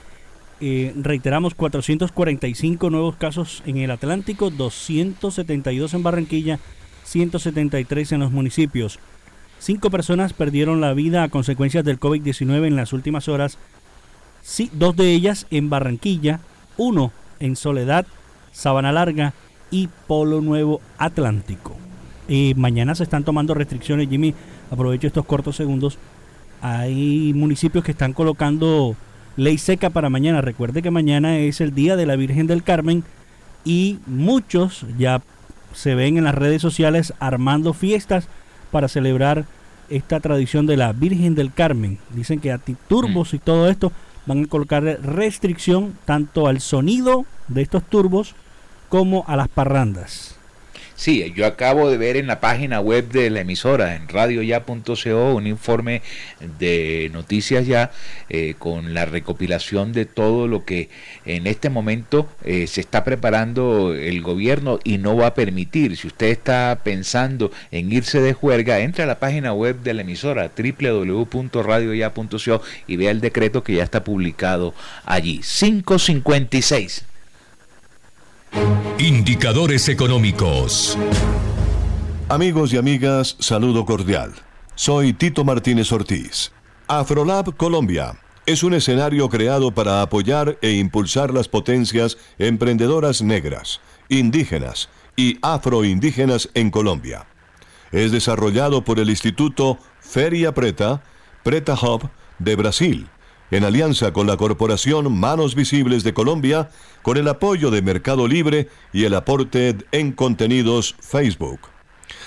[0.61, 6.59] Eh, reiteramos 445 nuevos casos en el Atlántico, 272 en Barranquilla,
[7.05, 8.99] 173 en los municipios.
[9.61, 13.59] Cinco personas perdieron la vida a consecuencias del COVID-19 en las últimas horas.
[14.43, 16.41] Sí, dos de ellas en Barranquilla,
[16.77, 18.07] uno en Soledad,
[18.53, 19.35] Sabana Larga
[19.71, 21.77] y Polo Nuevo Atlántico.
[22.29, 24.35] Eh, mañana se están tomando restricciones, Jimmy.
[24.71, 25.99] Aprovecho estos cortos segundos.
[26.61, 28.97] Hay municipios que están colocando
[29.39, 30.41] ley seca para mañana.
[30.41, 33.05] Recuerde que mañana es el día de la Virgen del Carmen
[33.65, 35.23] y muchos ya
[35.73, 38.29] se ven en las redes sociales armando fiestas
[38.73, 39.47] para celebrar
[39.91, 41.99] esta tradición de la Virgen del Carmen.
[42.11, 43.93] Dicen que a turbos y todo esto
[44.27, 48.35] van a colocar restricción tanto al sonido de estos turbos
[48.89, 50.38] como a las parrandas.
[50.99, 55.47] Sí, yo acabo de ver en la página web de la emisora, en radioya.co, un
[55.47, 56.03] informe
[56.59, 57.93] de noticias ya
[58.29, 60.89] eh, con la recopilación de todo lo que
[61.25, 65.97] en este momento eh, se está preparando el gobierno y no va a permitir.
[65.97, 70.03] Si usted está pensando en irse de juerga, entre a la página web de la
[70.03, 74.75] emisora www.radioya.co y vea el decreto que ya está publicado
[75.05, 75.43] allí.
[75.43, 77.05] 556.
[78.99, 80.99] Indicadores económicos.
[82.29, 84.35] Amigos y amigas, saludo cordial.
[84.75, 86.53] Soy Tito Martínez Ortiz.
[86.89, 94.89] Afrolab Colombia es un escenario creado para apoyar e impulsar las potencias emprendedoras negras, indígenas
[95.17, 97.27] y afroindígenas en Colombia.
[97.93, 101.03] Es desarrollado por el Instituto Feria Preta,
[101.43, 103.09] Preta Hub de Brasil
[103.51, 106.71] en alianza con la Corporación Manos Visibles de Colombia,
[107.03, 111.61] con el apoyo de Mercado Libre y el aporte en contenidos Facebook.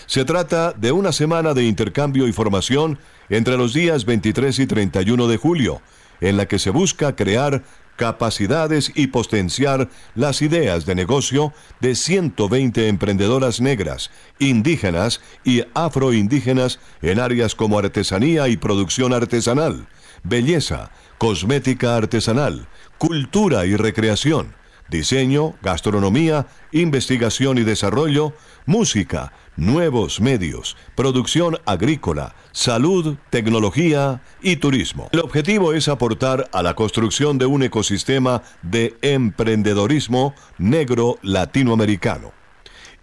[0.05, 2.99] Se trata de una semana de intercambio y formación
[3.29, 5.81] entre los días 23 y 31 de julio,
[6.19, 7.63] en la que se busca crear
[7.95, 14.09] capacidades y potenciar las ideas de negocio de 120 emprendedoras negras,
[14.39, 19.87] indígenas y afroindígenas en áreas como artesanía y producción artesanal,
[20.23, 20.91] belleza,
[21.21, 22.67] cosmética artesanal,
[22.97, 24.55] cultura y recreación,
[24.89, 28.33] diseño, gastronomía, investigación y desarrollo,
[28.65, 35.09] música, nuevos medios, producción agrícola, salud, tecnología y turismo.
[35.11, 42.33] El objetivo es aportar a la construcción de un ecosistema de emprendedorismo negro latinoamericano.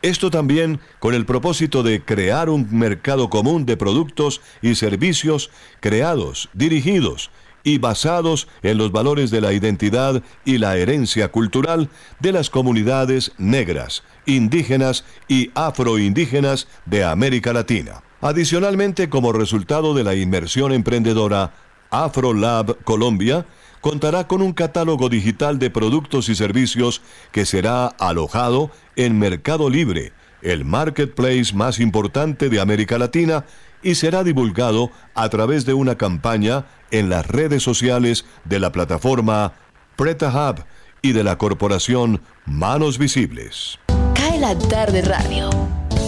[0.02, 5.50] Esto también con el propósito de crear un mercado común de productos y servicios
[5.80, 7.30] creados, dirigidos
[7.68, 13.32] y basados en los valores de la identidad y la herencia cultural de las comunidades
[13.36, 18.02] negras, indígenas y afroindígenas de América Latina.
[18.22, 21.52] Adicionalmente, como resultado de la inmersión emprendedora
[21.90, 23.44] AfroLab Colombia,
[23.82, 27.02] contará con un catálogo digital de productos y servicios
[27.32, 33.44] que será alojado en Mercado Libre, el marketplace más importante de América Latina,
[33.82, 39.52] y será divulgado a través de una campaña en las redes sociales de la plataforma
[39.96, 40.64] Preta Hub
[41.02, 43.78] y de la corporación Manos Visibles.
[44.14, 45.50] Cae la tarde radio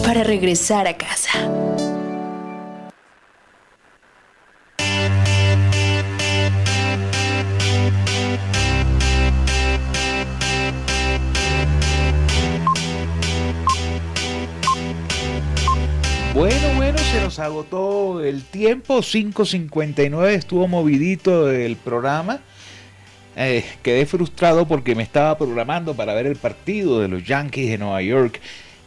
[0.03, 1.31] para regresar a casa.
[16.33, 18.99] Bueno, bueno, se nos agotó el tiempo.
[18.99, 22.39] 5.59 estuvo movidito el programa.
[23.35, 27.77] Eh, quedé frustrado porque me estaba programando para ver el partido de los Yankees de
[27.77, 28.39] Nueva York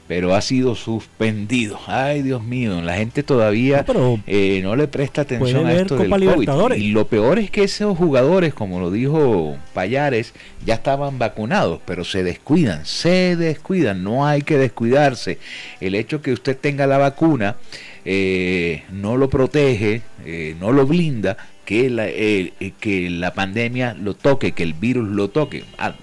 [0.06, 1.78] pero ha sido suspendido.
[1.86, 6.10] Ay, Dios mío, la gente todavía no, eh, no le presta atención a esto del
[6.10, 6.76] COVID.
[6.76, 10.34] Y lo peor es que esos jugadores, como lo dijo Payares,
[10.64, 15.38] ya estaban vacunados, pero se descuidan, se descuidan, no hay que descuidarse.
[15.80, 17.56] El hecho que usted tenga la vacuna
[18.04, 24.52] eh, no lo protege, eh, no lo blinda, que la, que la pandemia lo toque,
[24.52, 25.64] que el virus lo toque.
[25.78, 25.94] Ah,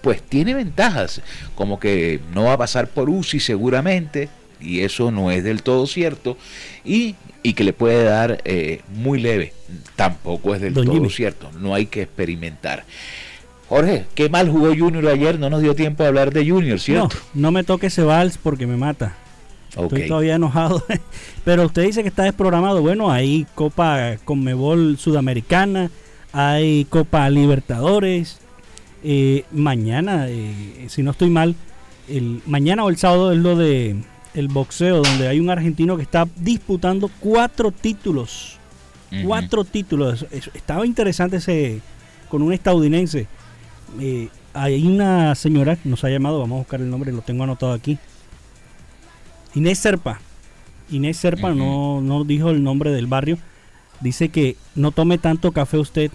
[0.00, 1.20] pues tiene ventajas,
[1.54, 4.28] como que no va a pasar por UCI seguramente,
[4.60, 6.36] y eso no es del todo cierto,
[6.84, 7.16] y,
[7.54, 9.52] que le puede dar eh, muy leve,
[9.96, 12.84] tampoco es del todo cierto, no hay que experimentar.
[13.68, 17.16] Jorge, qué mal jugó Junior ayer, no nos dio tiempo de hablar de Junior, ¿cierto?
[17.34, 19.16] No, no me toque ese vals porque me mata.
[19.82, 20.84] Estoy todavía enojado.
[21.44, 22.80] Pero usted dice que está desprogramado.
[22.80, 25.90] Bueno, hay Copa Conmebol Sudamericana,
[26.32, 28.38] hay Copa Libertadores,
[29.04, 31.54] eh, mañana, eh, si no estoy mal,
[32.08, 33.96] el, mañana o el sábado es lo de
[34.32, 38.58] el boxeo, donde hay un argentino que está disputando cuatro títulos.
[39.24, 40.26] Cuatro títulos.
[40.32, 41.80] estaba interesante ese
[42.28, 43.28] con un estadounidense.
[44.00, 47.44] Eh, hay una señora que nos ha llamado, vamos a buscar el nombre, lo tengo
[47.44, 47.96] anotado aquí.
[49.54, 50.18] Inés Serpa.
[50.90, 53.38] Inés Serpa no, no dijo el nombre del barrio.
[54.00, 56.10] Dice que no tome tanto café usted,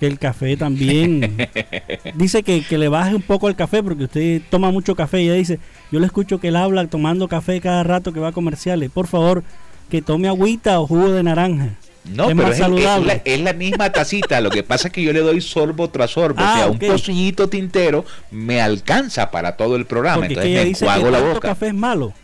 [0.00, 1.36] que el café también.
[2.14, 5.20] dice que, le baje un poco el café porque usted toma mucho café.
[5.22, 5.60] Y ella dice,
[5.92, 8.90] yo le escucho que él habla tomando café cada rato que va a comerciales.
[8.90, 9.44] Por favor,
[9.90, 11.68] que tome agüita o jugo de naranja.
[12.04, 13.06] No, Es pero más es, es saludable.
[13.06, 14.40] la, es la misma tacita.
[14.40, 16.40] Lo que pasa es que yo le doy sorbo tras sorbo.
[16.40, 20.16] Ah, o sea, un pocillito tintero me alcanza para todo el programa.
[20.22, 21.48] Porque que Entonces me dice que la tanto boca.
[21.48, 22.14] café es malo.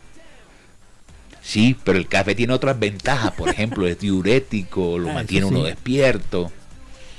[1.42, 3.32] Sí, pero el café tiene otras ventajas.
[3.32, 6.50] Por ejemplo, es diurético, lo Ah, mantiene uno despierto.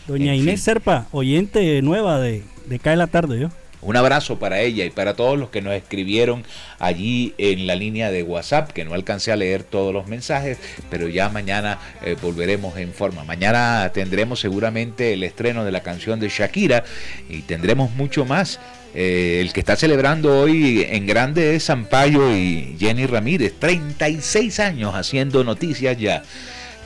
[0.07, 0.57] Doña En Inés fin.
[0.57, 3.49] Serpa, oyente nueva de, de Cae la Tarde, ¿yo?
[3.81, 6.43] Un abrazo para ella y para todos los que nos escribieron
[6.79, 10.57] allí en la línea de WhatsApp, que no alcancé a leer todos los mensajes,
[10.89, 13.23] pero ya mañana eh, volveremos en forma.
[13.23, 16.83] Mañana tendremos seguramente el estreno de la canción de Shakira
[17.29, 18.59] y tendremos mucho más.
[18.95, 24.95] Eh, el que está celebrando hoy en grande es Sampaio y Jenny Ramírez, 36 años
[24.95, 26.23] haciendo noticias ya.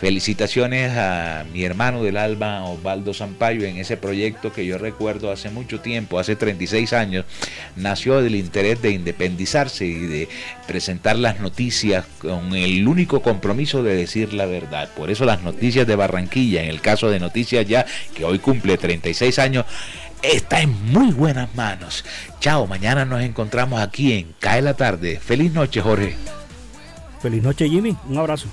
[0.01, 5.51] Felicitaciones a mi hermano del alma, Osvaldo Sampaio, en ese proyecto que yo recuerdo hace
[5.51, 7.23] mucho tiempo, hace 36 años,
[7.75, 10.27] nació del interés de independizarse y de
[10.65, 14.89] presentar las noticias con el único compromiso de decir la verdad.
[14.97, 17.85] Por eso las noticias de Barranquilla, en el caso de Noticias Ya,
[18.15, 19.65] que hoy cumple 36 años,
[20.23, 22.03] está en muy buenas manos.
[22.39, 25.19] Chao, mañana nos encontramos aquí en Cae la Tarde.
[25.19, 26.15] Feliz noche, Jorge.
[27.21, 27.95] Feliz noche, Jimmy.
[28.09, 28.47] Un abrazo.